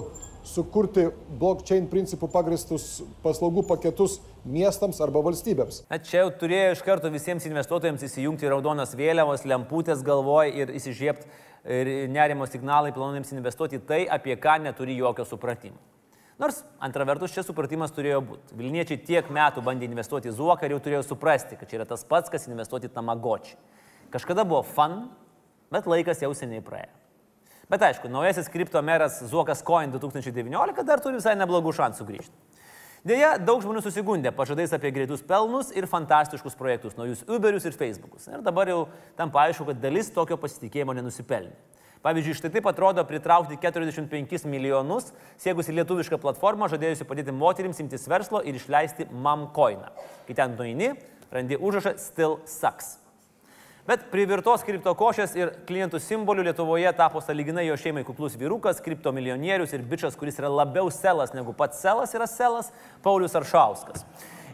sukurti 0.49 1.09
blockchain 1.41 1.89
principų 1.91 2.31
pagristus 2.33 3.03
paslaugų 3.25 3.67
paketus 3.69 4.19
miestams 4.49 5.01
arba 5.05 5.23
valstybėms. 5.27 5.83
Na 5.91 6.01
čia 6.01 6.23
jau 6.23 6.33
turėjo 6.41 6.73
iš 6.77 6.85
karto 6.87 7.11
visiems 7.13 7.47
investuotojams 7.51 8.07
įsijungti 8.09 8.49
raudonas 8.51 8.97
vėliavos, 8.99 9.45
lemputės 9.49 10.03
galvoj 10.07 10.55
ir 10.63 10.73
įsižiebti 10.79 11.47
nerimo 12.09 12.47
signalai 12.47 12.93
planams 12.93 13.33
investuoti 13.35 13.81
tai, 13.85 14.07
apie 14.09 14.37
ką 14.41 14.59
neturi 14.63 14.97
jokio 14.97 15.27
supratimo. 15.29 15.79
Nors 16.39 16.63
antra 16.79 17.03
vertus 17.03 17.33
čia 17.35 17.43
supratimas 17.43 17.91
turėjo 17.91 18.21
būti. 18.23 18.55
Vilniečiai 18.55 19.01
tiek 19.03 19.31
metų 19.35 19.63
bandė 19.67 19.89
investuoti 19.89 20.31
į 20.31 20.37
Zuoką 20.39 20.69
ir 20.69 20.77
jau 20.77 20.83
turėjo 20.85 21.03
suprasti, 21.09 21.59
kad 21.59 21.67
čia 21.67 21.81
yra 21.81 21.87
tas 21.91 22.07
pats, 22.07 22.31
kas 22.31 22.47
investuoti 22.47 22.87
į 22.87 22.95
Tamagočiį. 22.95 23.57
Kažkada 24.15 24.45
buvo 24.47 24.63
fun, 24.63 25.09
bet 25.75 25.91
laikas 25.91 26.23
jau 26.23 26.31
seniai 26.39 26.63
praėjo. 26.63 26.95
Bet 27.69 27.83
aišku, 27.85 28.09
naujasis 28.09 28.49
kripto 28.49 28.81
meras 28.83 29.19
Zuokas 29.29 29.61
Coin 29.65 29.91
2019 29.93 30.85
dar 30.89 31.03
turi 31.05 31.19
visai 31.21 31.35
neblogų 31.37 31.75
šansų 31.77 32.07
grįžti. 32.09 32.33
Deja, 33.07 33.35
daug 33.39 33.61
žmonių 33.63 33.83
susigundė 33.85 34.33
pažadais 34.35 34.73
apie 34.75 34.91
greitus 34.93 35.21
pelnus 35.25 35.69
ir 35.77 35.87
fantastiškus 35.87 36.57
projektus, 36.59 36.97
naujus 36.99 37.23
Uberius 37.29 37.69
ir 37.69 37.77
Facebookus. 37.77 38.27
Ir 38.27 38.41
dabar 38.45 38.69
jau 38.73 38.81
tam 39.17 39.31
paaišku, 39.35 39.69
kad 39.69 39.83
dalis 39.83 40.11
tokio 40.13 40.39
pasitikėjimo 40.41 40.97
nenusipelnė. 40.97 41.53
Pavyzdžiui, 42.03 42.37
štai 42.39 42.51
taip 42.55 42.67
atrodo 42.71 43.03
pritraukti 43.07 43.59
45 43.59 44.47
milijonus, 44.51 45.11
siegusi 45.41 45.75
lietuvišką 45.75 46.19
platformą, 46.23 46.71
žadėjusi 46.71 47.07
padėti 47.09 47.35
moterims 47.35 47.83
imtis 47.83 48.07
verslo 48.11 48.43
ir 48.47 48.59
išleisti 48.59 49.09
mamcoiną. 49.13 49.91
Kai 50.29 50.39
ten 50.39 50.55
nueini, 50.59 50.93
randi 51.35 51.59
užrašą 51.59 51.97
Still 51.99 52.39
Sucks. 52.47 52.97
Bet 53.88 54.03
privirtos 54.12 54.61
kripto 54.68 54.92
košės 54.92 55.31
ir 55.38 55.51
klientų 55.64 55.96
simbolių 56.05 56.42
Lietuvoje 56.51 56.90
tapo 56.92 57.22
saliginai 57.24 57.62
jo 57.70 57.77
šeimai 57.81 58.03
kuklus 58.05 58.35
vyrukas, 58.37 58.83
kripto 58.85 59.14
milijonierius 59.16 59.72
ir 59.72 59.87
bičias, 59.88 60.18
kuris 60.20 60.37
yra 60.42 60.51
labiau 60.53 60.90
selas 60.92 61.33
negu 61.33 61.55
pats 61.57 61.81
selas 61.81 62.12
yra 62.12 62.27
selas, 62.29 62.68
Paulius 63.01 63.38
Aršauskas. 63.40 64.05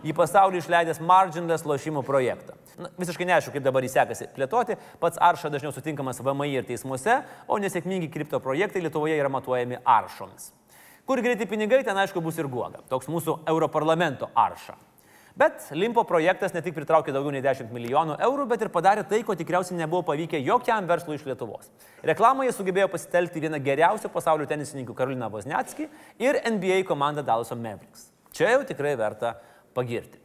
Į 0.06 0.14
pasaulį 0.14 0.62
išleidęs 0.62 1.02
Marginless 1.02 1.66
lošimų 1.66 2.04
projektą. 2.06 2.54
Na, 2.78 2.92
visiškai 2.94 3.26
neaišku, 3.26 3.56
kaip 3.56 3.66
dabar 3.66 3.82
jį 3.82 3.90
sekasi 3.96 4.30
plėtoti, 4.36 4.78
pats 5.02 5.18
Arša 5.18 5.50
dažniau 5.50 5.74
sutinkamas 5.74 6.22
VMI 6.22 6.52
ir 6.60 6.70
teismuose, 6.70 7.24
o 7.50 7.58
nesėkmingi 7.58 8.14
kripto 8.14 8.38
projektai 8.44 8.86
Lietuvoje 8.86 9.18
yra 9.18 9.34
matuojami 9.34 9.82
Aršomis. 9.82 10.52
Kur 11.10 11.26
greiti 11.26 11.50
pinigai, 11.50 11.82
ten 11.82 11.98
aišku 11.98 12.22
bus 12.22 12.38
ir 12.38 12.46
guoga. 12.46 12.86
Toks 12.86 13.10
mūsų 13.10 13.40
Europarlamento 13.50 14.30
Arša. 14.30 14.78
Bet 15.34 15.64
Limpo 15.74 16.04
projektas 16.06 16.52
ne 16.54 16.60
tik 16.62 16.76
pritraukė 16.76 17.10
daugiau 17.10 17.32
nei 17.34 17.42
10 17.42 17.72
milijonų 17.74 18.20
eurų, 18.22 18.44
bet 18.52 18.60
ir 18.62 18.68
padarė 18.70 19.02
tai, 19.10 19.18
ko 19.26 19.34
tikriausiai 19.34 19.80
nebuvo 19.80 20.04
pavykę 20.06 20.38
jokiam 20.38 20.86
verslui 20.86 21.18
iš 21.18 21.24
Lietuvos. 21.26 21.72
Reklamoje 22.06 22.52
sugebėjo 22.54 22.86
pasitelkti 22.92 23.42
vieną 23.42 23.58
geriausių 23.66 24.12
pasaulio 24.14 24.46
tenisininkų 24.46 24.94
Karoliną 24.94 25.26
Vozniatskį 25.34 25.88
ir 26.22 26.38
NBA 26.54 26.84
komandą 26.86 27.26
Dallaso 27.26 27.58
Mavericks. 27.58 28.12
Čia 28.30 28.52
jau 28.54 28.62
tikrai 28.68 28.94
verta 29.00 29.34
pagirti. 29.74 30.22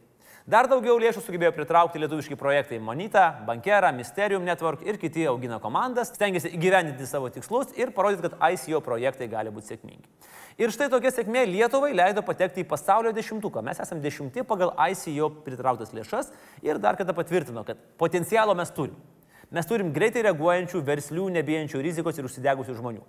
Dar 0.50 0.70
daugiau 0.70 0.94
lėšų 1.02 1.24
sugebėjo 1.26 1.50
pritraukti 1.58 1.98
lietuviški 2.00 2.38
projektai 2.38 2.78
Monita, 2.78 3.26
Bankera, 3.46 3.90
Mysterium 3.94 4.46
Network 4.46 4.86
ir 4.86 4.96
kiti 4.98 5.26
augina 5.26 5.58
komandas, 5.62 6.14
stengiasi 6.14 6.54
įgyvendinti 6.54 7.06
savo 7.06 7.28
tikslus 7.34 7.74
ir 7.78 7.90
parodyti, 7.94 8.30
kad 8.30 8.54
ICO 8.54 8.78
projektai 8.82 9.28
gali 9.30 9.50
būti 9.54 9.74
sėkmingi. 9.74 10.06
Ir 10.60 10.68
štai 10.68 10.90
tokia 10.92 11.08
sėkmė 11.08 11.46
Lietuvai 11.48 11.94
leido 11.96 12.20
patekti 12.20 12.60
į 12.60 12.66
pasaulio 12.68 13.14
dešimtuką. 13.16 13.62
Mes 13.64 13.78
esame 13.80 14.02
dešimti 14.04 14.42
pagal 14.44 14.74
ICO 14.90 15.30
pritrauktas 15.46 15.94
lėšas 15.96 16.28
ir 16.66 16.76
dar 16.76 16.98
kartą 16.98 17.14
patvirtino, 17.16 17.62
kad 17.64 17.80
potencialo 17.96 18.52
mes 18.58 18.68
turim. 18.76 18.98
Mes 19.50 19.64
turim 19.66 19.88
greitai 19.94 20.26
reaguojančių, 20.28 20.82
verslių, 20.84 21.30
nebijančių 21.38 21.80
rizikos 21.86 22.20
ir 22.20 22.28
užsidegusių 22.28 22.76
žmonių. 22.76 23.00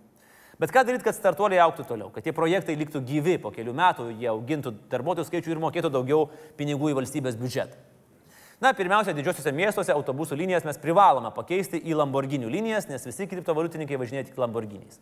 Bet 0.64 0.72
ką 0.72 0.86
daryti, 0.88 1.04
kad 1.10 1.18
startuoliai 1.18 1.60
auktų 1.66 1.90
toliau, 1.90 2.08
kad 2.16 2.24
tie 2.24 2.32
projektai 2.38 2.78
liktų 2.80 3.04
gyvi 3.04 3.36
po 3.44 3.52
kelių 3.52 3.76
metų, 3.76 4.08
jie 4.16 4.32
augintų 4.32 4.78
darbuotojų 4.94 5.28
skaičių 5.28 5.52
ir 5.52 5.62
mokėtų 5.66 5.92
daugiau 5.92 6.30
pinigų 6.56 6.94
į 6.94 7.02
valstybės 7.02 7.36
biudžetą. 7.36 7.91
Na, 8.62 8.76
pirmiausia, 8.78 9.16
didžiosiuose 9.18 9.50
miestuose 9.58 9.90
autobusų 9.90 10.36
linijas 10.38 10.68
mes 10.68 10.78
privalome 10.78 11.32
pakeisti 11.34 11.80
į 11.82 11.96
Lamborghinių 11.98 12.50
linijas, 12.54 12.86
nes 12.92 13.08
visi 13.08 13.26
kriptovaliutininkai 13.26 13.98
važinėja 13.98 14.28
tik 14.28 14.36
Lamborghiniais. 14.38 15.00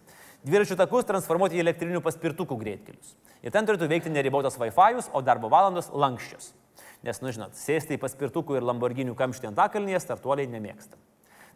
Dviračių 0.48 0.78
takus 0.80 1.08
transformuoti 1.10 1.58
į 1.58 1.66
elektrinių 1.66 2.00
paspirtukų 2.06 2.56
greitkelius. 2.62 3.18
Ir 3.44 3.52
ten 3.52 3.68
turėtų 3.68 3.90
veikti 3.92 4.14
neribotas 4.14 4.56
Wi-Fi, 4.62 5.04
o 5.12 5.22
darbo 5.28 5.50
valandos 5.52 5.90
lankščios. 5.92 6.54
Nes, 7.04 7.20
nu 7.20 7.34
žinot, 7.36 7.60
sėsti 7.60 7.98
į 7.98 8.00
paspirtukų 8.00 8.56
ir 8.56 8.68
Lamborghinių 8.70 9.18
kamštį 9.20 9.50
ant 9.52 9.60
akalnyje 9.66 10.00
startuoliai 10.06 10.48
nemėgsta. 10.48 10.96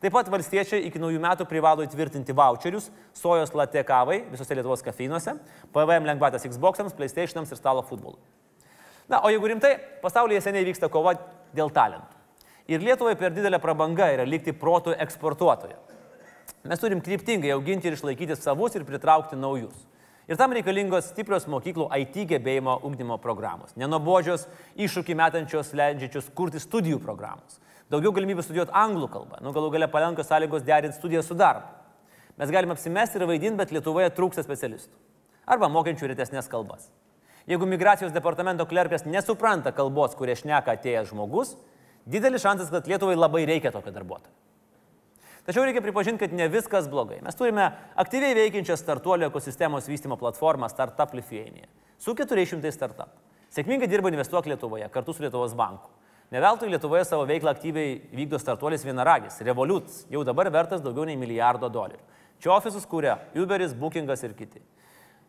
Taip 0.04 0.12
pat 0.12 0.28
valstiečiai 0.28 0.84
iki 0.90 1.00
naujų 1.00 1.22
metų 1.24 1.48
privalo 1.48 1.86
įtvirtinti 1.88 2.36
voucherius 2.36 2.90
sojos 3.16 3.56
latte 3.56 3.80
kavai 3.88 4.26
visose 4.28 4.60
Lietuvos 4.60 4.84
kafeinuose, 4.84 5.38
PVM 5.72 6.10
lengvatas 6.10 6.44
Xbox'ams, 6.52 6.92
PlayStation'ams 7.00 7.56
ir 7.56 7.62
stalo 7.62 7.86
futbolui. 7.88 8.20
Na, 9.08 9.22
o 9.24 9.32
jeigu 9.32 9.48
rimtai, 9.54 9.78
pasaulyje 10.04 10.44
seniai 10.44 10.68
vyksta 10.68 10.92
kova 10.92 11.16
dėl 11.56 11.72
talentų. 11.74 12.20
Ir 12.72 12.84
Lietuvai 12.84 13.16
per 13.20 13.34
didelę 13.36 13.60
prabangą 13.60 14.08
yra 14.16 14.26
likti 14.28 14.54
protų 14.56 14.96
eksportuotoje. 15.04 15.76
Mes 16.64 16.80
turim 16.80 17.02
kryptingai 17.04 17.52
auginti 17.52 17.90
ir 17.90 17.98
išlaikyti 17.98 18.38
savus 18.40 18.78
ir 18.78 18.86
pritraukti 18.88 19.36
naujus. 19.36 19.76
Ir 20.32 20.40
tam 20.40 20.54
reikalingos 20.56 21.10
stiprios 21.12 21.50
mokyklų 21.52 21.90
IT 22.00 22.22
gebėjimo 22.30 22.78
ugdymo 22.88 23.18
programos. 23.20 23.74
Nenobodžios, 23.76 24.46
iššūkį 24.80 25.18
metančios, 25.20 25.74
leidžiančios 25.76 26.30
kurti 26.36 26.62
studijų 26.64 27.02
programos. 27.04 27.60
Daugiau 27.92 28.14
galimybių 28.16 28.46
studijuoti 28.46 28.72
anglų 28.80 29.10
kalbą. 29.12 29.42
Nu, 29.44 29.52
galų 29.52 29.74
galia 29.76 29.90
palankios 29.92 30.32
sąlygos 30.32 30.64
derinti 30.64 30.96
studiją 30.96 31.26
su 31.28 31.36
darbu. 31.36 31.68
Mes 32.40 32.50
galime 32.56 32.74
apsimesti 32.74 33.20
ir 33.20 33.28
vaidinti, 33.28 33.60
bet 33.60 33.76
Lietuvoje 33.76 34.08
trūksta 34.16 34.46
specialistų. 34.48 34.96
Arba 35.44 35.68
mokančių 35.70 36.08
retesnės 36.14 36.48
kalbas. 36.50 36.88
Jeigu 37.48 37.68
migracijos 37.68 38.14
departamento 38.16 38.66
klerkas 38.66 39.04
nesupranta 39.04 39.74
kalbos, 39.76 40.16
kurie 40.16 40.36
šneka 40.40 40.78
atėjęs 40.78 41.10
žmogus, 41.12 41.58
didelis 42.08 42.44
šansas, 42.46 42.72
kad 42.72 42.88
Lietuvai 42.88 43.18
labai 43.18 43.44
reikia 43.50 43.72
tokio 43.72 43.92
darbuotojo. 43.92 44.32
Tačiau 45.44 45.66
reikia 45.68 45.82
pripažinti, 45.84 46.22
kad 46.24 46.34
ne 46.34 46.48
viskas 46.48 46.88
blogai. 46.88 47.18
Mes 47.24 47.36
turime 47.36 47.66
aktyviai 48.00 48.36
veikiančią 48.38 48.78
startuolio 48.80 49.28
ekosistemos 49.28 49.90
vystimo 49.92 50.16
platformą 50.16 50.70
Startup 50.72 51.12
Lithuania 51.12 51.68
su 52.00 52.16
400 52.16 52.72
startup. 52.72 53.12
Sėkmingai 53.52 53.90
dirba 53.92 54.12
Investuok 54.12 54.48
Lietuvoje 54.48 54.88
kartu 54.92 55.14
su 55.14 55.24
Lietuvos 55.24 55.52
banku. 55.56 55.92
Neveltui 56.32 56.72
Lietuvoje 56.72 57.04
savo 57.06 57.28
veiklą 57.30 57.52
aktyviai 57.52 57.98
vykdo 58.16 58.40
startuolis 58.40 58.86
vienaragis- 58.88 59.42
Revolut, 59.48 59.92
jau 60.10 60.24
dabar 60.24 60.50
vertas 60.50 60.82
daugiau 60.82 61.06
nei 61.06 61.20
milijardo 61.20 61.70
dolerių. 61.70 62.00
Čia 62.40 62.56
ofisus 62.56 62.88
kūrė 62.88 63.18
Uberis, 63.36 63.76
Bookingas 63.76 64.24
ir 64.24 64.34
kiti. 64.34 64.62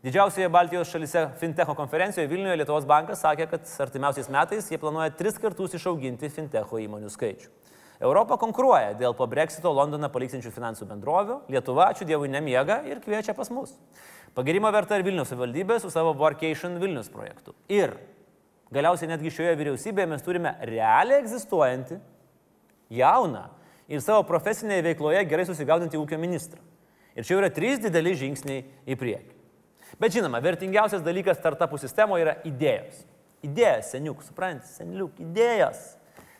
Didžiausioje 0.05 0.51
Baltijos 0.53 0.91
šalise 0.93 1.29
Fintecho 1.41 1.73
konferencijoje 1.75 2.29
Vilniuje 2.29 2.59
Lietuvos 2.61 2.85
bankas 2.85 3.23
sakė, 3.25 3.47
kad 3.49 3.71
artimiausiais 3.87 4.27
metais 4.29 4.67
jie 4.69 4.77
planuoja 4.77 5.15
tris 5.17 5.39
kartus 5.41 5.73
išauginti 5.79 6.29
Fintecho 6.29 6.77
įmonių 6.77 7.09
skaičių. 7.09 7.47
Europa 8.05 8.37
konkuruoja 8.37 8.91
dėl 9.01 9.15
po 9.17 9.25
Brexito 9.33 9.71
Londoną 9.73 10.11
paliksinčių 10.13 10.51
finansų 10.53 10.91
bendrovių, 10.91 11.39
Lietuva, 11.49 11.87
ačiū 11.95 12.05
Dievui, 12.05 12.29
nemiega 12.29 12.83
ir 12.85 13.01
kviečia 13.01 13.33
pas 13.39 13.49
mus. 13.49 13.73
Pagirimo 14.37 14.69
verta 14.75 14.99
ir 14.99 15.07
Vilnius 15.07 15.31
savivaldybė 15.33 15.79
su 15.81 15.89
savo 15.95 16.13
Workation 16.21 16.77
Vilnius 16.83 17.09
projektu. 17.09 17.55
Ir 17.73 17.95
galiausiai 18.77 19.09
netgi 19.09 19.33
šioje 19.33 19.55
vyriausybėje 19.57 20.11
mes 20.11 20.27
turime 20.27 20.53
realiai 20.69 21.23
egzistuojantį, 21.23 21.97
jauną 22.93 23.47
ir 23.89 24.05
savo 24.05 24.27
profesinėje 24.29 24.85
veikloje 24.91 25.25
gerai 25.33 25.49
susigaudantį 25.49 26.03
ūkio 26.03 26.21
ministrą. 26.21 26.61
Ir 27.17 27.25
čia 27.25 27.39
yra 27.41 27.49
trys 27.49 27.81
dideli 27.81 28.13
žingsniai 28.21 28.67
į 28.85 28.99
priekį. 29.01 29.34
Bet 30.01 30.15
žinoma, 30.15 30.41
vertingiausias 30.43 31.05
dalykas 31.05 31.39
startupų 31.39 31.79
sistemoje 31.83 32.25
yra 32.27 32.35
idėjos. 32.49 33.05
Idėjas, 33.45 33.93
seniuk, 33.95 34.23
suprantate, 34.25 34.71
seniuk, 34.73 35.15
idėjas. 35.21 35.95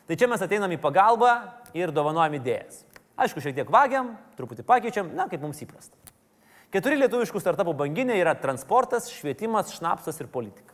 Tai 0.09 0.17
čia 0.19 0.29
mes 0.29 0.41
ateinam 0.41 0.73
į 0.73 0.81
pagalbą 0.81 1.31
ir 1.77 1.93
dovanojam 1.95 2.35
idėjas. 2.39 2.83
Aišku, 3.15 3.41
šiek 3.41 3.55
tiek 3.55 3.71
vagiam, 3.71 4.15
truputį 4.35 4.65
pakeičiam, 4.67 5.13
na, 5.15 5.29
kaip 5.31 5.43
mums 5.45 5.61
įprasta. 5.63 5.95
Keturi 6.73 6.97
lietuviškų 6.99 7.39
startupų 7.39 7.71
banginiai 7.79 8.19
yra 8.19 8.33
transportas, 8.35 9.07
švietimas, 9.13 9.71
šnapsas 9.77 10.19
ir 10.19 10.27
politika. 10.31 10.73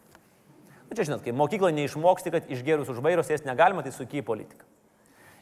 Na 0.90 0.98
čia 0.98 1.06
žinot, 1.08 1.22
kai 1.24 1.36
mokykloje 1.38 1.76
neišmoksti, 1.78 2.34
kad 2.34 2.50
išgerus 2.52 2.90
už 2.92 3.04
vairo 3.06 3.22
sės 3.24 3.46
negalima, 3.46 3.84
tai 3.86 3.94
suky 3.96 4.20
į 4.20 4.26
politiką. 4.28 4.66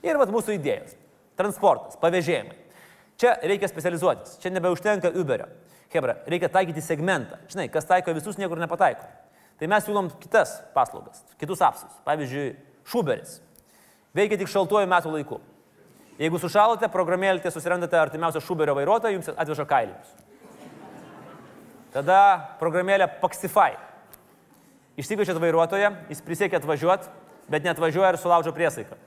Ir 0.05 0.19
vat 0.19 0.33
mūsų 0.33 0.57
idėjos. 0.59 0.97
Transportas, 1.39 1.95
pavėžėjimai. 2.01 2.57
Čia 3.19 3.33
reikia 3.47 3.69
specializuotis, 3.71 4.35
čia 4.43 4.51
nebeužtenka 4.51 5.13
Uberio. 5.15 5.47
Hebra, 5.93 6.19
reikia 6.29 6.49
taikyti 6.53 6.83
segmentą. 6.85 7.39
Žinai, 7.49 7.67
kas 7.73 7.87
taiko 7.89 8.13
visus, 8.13 8.37
niekur 8.37 8.59
nepataiko. 8.61 9.07
Tai 9.59 9.67
mes 9.67 9.83
siūlom 9.83 10.11
kitas 10.21 10.59
paslaugas, 10.75 11.23
kitus 11.41 11.61
apsus. 11.65 11.91
Pavyzdžiui, 12.05 12.51
Šuberis. 12.87 13.39
Veikia 14.15 14.37
tik 14.39 14.49
šaltuoju 14.49 14.89
metų 14.89 15.11
laiku. 15.17 15.39
Jeigu 16.19 16.39
sušalote, 16.41 16.87
programėlėte, 16.91 17.51
susirandate 17.53 17.97
artimiausią 17.99 18.41
Šuberio 18.43 18.75
vairuotoją, 18.77 19.17
jums 19.17 19.29
atveža 19.33 19.65
kailius. 19.69 20.15
Tada 21.93 22.21
programėlė 22.59 23.07
Paxify. 23.21 23.77
Išsikviečiat 24.99 25.39
vairuotoją, 25.41 25.93
jis 26.11 26.21
prisiekia 26.25 26.59
atvažiuoti, 26.59 27.07
bet 27.49 27.63
net 27.65 27.79
važiuoja 27.79 28.11
ir 28.13 28.19
sulaužo 28.21 28.53
priesaiką. 28.53 28.97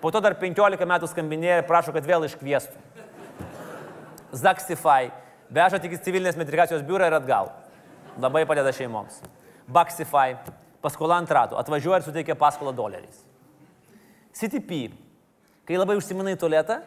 Po 0.00 0.12
to 0.12 0.20
dar 0.24 0.36
15 0.40 0.86
metų 0.88 1.08
skambinėja 1.10 1.60
ir 1.60 1.66
prašo, 1.68 1.92
kad 1.96 2.06
vėl 2.06 2.24
iškviestų. 2.28 2.76
Zaxify. 4.36 5.10
Veža 5.50 5.80
tik 5.82 5.96
į 5.96 6.00
civilinės 6.04 6.38
metrikacijos 6.38 6.84
biurą 6.86 7.08
ir 7.10 7.16
atgal. 7.18 7.50
Labai 8.20 8.44
padeda 8.46 8.72
šeimoms. 8.74 9.20
Baxify. 9.70 10.36
Paskola 10.80 11.18
ant 11.20 11.30
ratų. 11.30 11.58
Atvažiuoja 11.60 12.00
ir 12.00 12.06
suteikia 12.06 12.38
paskolą 12.38 12.72
doleriais. 12.76 13.24
CTP. 14.38 14.86
Kai 15.68 15.78
labai 15.78 15.98
užsiminai 15.98 16.36
tualetą, 16.40 16.78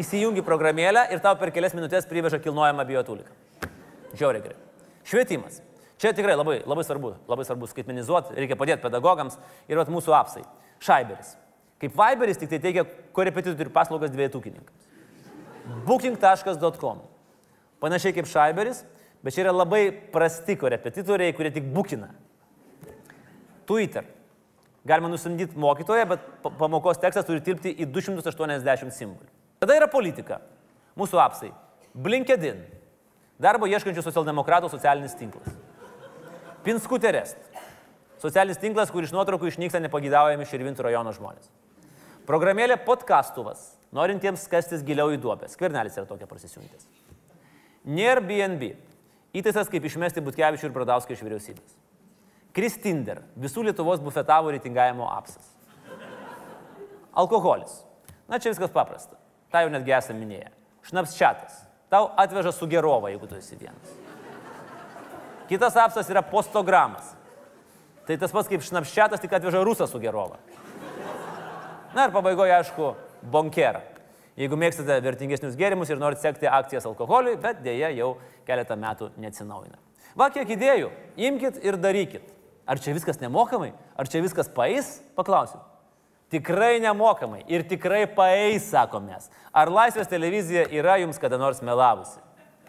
įsijungi 0.00 0.42
programėlę 0.44 1.04
ir 1.12 1.20
tau 1.24 1.36
per 1.40 1.52
kelias 1.54 1.76
minutės 1.76 2.08
priveža 2.08 2.40
kilnojamą 2.42 2.84
biotuliką. 2.88 3.36
Žiauriai 4.16 4.44
gerai. 4.48 4.58
Švietimas. 5.08 5.60
Čia 6.02 6.10
tikrai 6.16 6.34
labai, 6.34 6.58
labai 6.66 6.82
svarbu, 6.82 7.12
labai 7.30 7.44
svarbu 7.46 7.68
skaitmenizuoti, 7.70 8.34
reikia 8.34 8.58
padėti 8.58 8.82
pedagogams 8.82 9.36
ir 9.70 9.78
vat 9.78 9.90
mūsų 9.92 10.16
apsai. 10.18 10.42
Šaiberis. 10.82 11.36
Kaip 11.82 11.94
Viberis 11.98 12.40
tik 12.40 12.50
tai 12.50 12.58
teikia 12.62 12.82
korepetitorių 13.14 13.70
paslaugas 13.74 14.10
dviejotūkininkams. 14.14 14.90
Booking.com. 15.86 17.04
Panašiai 17.82 18.14
kaip 18.14 18.28
Šaiberis, 18.30 18.84
bet 19.22 19.34
čia 19.34 19.46
yra 19.46 19.54
labai 19.54 19.88
prasti 20.14 20.54
korepetitoriai, 20.58 21.34
kurie 21.34 21.50
tik 21.54 21.66
bukina. 21.74 22.12
Twitter. 23.66 24.06
Galima 24.86 25.10
nusamdyti 25.10 25.58
mokytoją, 25.58 26.06
bet 26.10 26.24
pamokos 26.58 26.98
tekstas 27.02 27.26
turi 27.26 27.42
tilpti 27.44 27.70
į 27.70 27.86
280 27.94 28.94
simbolių. 28.94 29.28
Tada 29.62 29.76
yra 29.78 29.86
politika. 29.90 30.40
Mūsų 30.98 31.20
apsai. 31.22 31.52
Blinkedin. 31.94 32.64
Darbo 33.42 33.68
ieškančių 33.70 34.02
socialdemokratų 34.04 34.70
socialinis 34.72 35.14
tinklas. 35.18 35.54
Pinskuterest. 36.66 37.38
Socialinis 38.22 38.60
tinklas, 38.62 38.90
kur 38.94 39.02
iš 39.02 39.14
nuotraukų 39.14 39.50
išnyksta 39.50 39.80
nepagydaujami 39.82 40.46
Širvintų 40.46 40.86
rajono 40.86 41.14
žmonės. 41.14 41.50
Programėlė 42.26 42.76
podcastuvas, 42.86 43.72
norintiems 43.94 44.46
kastis 44.50 44.84
giliau 44.86 45.10
į 45.10 45.18
duobę. 45.22 45.50
Skvernelis 45.50 45.98
yra 45.98 46.06
tokia 46.06 46.30
prasisiuntęs. 46.30 46.86
Nėr 47.82 48.20
BNB. 48.22 48.74
Įtaisas 49.34 49.70
kaip 49.72 49.84
išmesti 49.88 50.22
Butkevičių 50.22 50.68
ir 50.68 50.74
Bradauską 50.74 51.16
iš 51.16 51.22
vyriausybės. 51.24 51.78
Kristinder. 52.54 53.22
Visų 53.40 53.64
Lietuvos 53.66 54.02
bufetavo 54.04 54.52
reitingavimo 54.52 55.08
apsas. 55.10 55.48
Alkoholis. 57.12 57.80
Na 58.28 58.38
čia 58.38 58.52
viskas 58.52 58.72
paprasta. 58.72 59.16
Ta 59.52 59.64
jau 59.64 59.72
netgi 59.72 59.94
esame 59.96 60.20
minėję. 60.22 60.52
Šnapsčiatas. 60.88 61.62
Tau 61.92 62.10
atveža 62.16 62.54
su 62.56 62.68
gerova, 62.70 63.10
jeigu 63.12 63.28
tu 63.28 63.36
esi 63.36 63.58
vienas. 63.60 63.96
Kitas 65.48 65.76
apsas 65.76 66.08
yra 66.08 66.22
postogramas. 66.24 67.10
Tai 68.06 68.16
tas 68.18 68.32
pats 68.32 68.48
kaip 68.48 68.64
šnapščiatas, 68.64 69.20
tik 69.20 69.32
atveža 69.36 69.60
rusą 69.66 69.88
su 69.90 70.00
gerova. 70.00 70.38
Na 71.92 72.06
ir 72.06 72.14
pabaigoje, 72.14 72.54
aišku, 72.56 72.94
bonkera. 73.32 73.82
Jeigu 74.38 74.56
mėgstate 74.56 74.96
vertingesnius 75.04 75.56
gėrimus 75.60 75.90
ir 75.92 76.00
norite 76.00 76.22
sekti 76.24 76.48
akcijas 76.48 76.86
alkoholiui, 76.88 77.36
bet 77.40 77.60
dėja 77.64 77.90
jau 77.92 78.14
keletą 78.48 78.78
metų 78.80 79.10
neatsinaujina. 79.20 79.76
Va 80.16 80.30
kiek 80.32 80.48
idėjų, 80.56 80.88
imkite 81.20 81.60
ir 81.64 81.76
darykit. 81.80 82.24
Ar 82.68 82.80
čia 82.80 82.94
viskas 82.96 83.20
nemokamai? 83.20 83.72
Ar 83.98 84.08
čia 84.08 84.22
viskas 84.24 84.48
paeis? 84.52 85.00
Paklausiu. 85.18 85.60
Tikrai 86.32 86.78
nemokamai 86.80 87.42
ir 87.52 87.66
tikrai 87.68 88.06
paeis, 88.08 88.70
sakomės. 88.70 89.28
Ar 89.52 89.68
Laisvės 89.68 90.08
televizija 90.08 90.64
yra 90.72 90.96
jums 91.02 91.20
kada 91.20 91.36
nors 91.36 91.60
melavusi? 91.60 92.22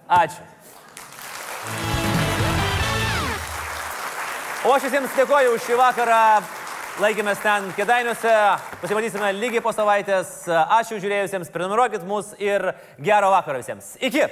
Ačiū. 0.04 0.44
O 4.68 4.76
aš 4.76 4.90
visiems 4.90 5.16
dėkoju 5.16 5.56
už 5.56 5.64
šį 5.70 5.80
vakarą. 5.80 6.20
Laikėmės 7.02 7.40
ten 7.42 7.72
kėdainiuose. 7.74 8.34
Pasimatysime 8.84 9.32
lygiai 9.40 9.64
po 9.66 9.74
savaitės. 9.74 10.44
Ačiū 10.78 11.02
žiūrėjusiems, 11.02 11.50
prenumeruokit 11.56 12.06
mus 12.06 12.36
ir 12.38 12.70
gero 13.02 13.34
vakaro 13.34 13.64
visiems. 13.64 13.96
Iki. 13.98 14.28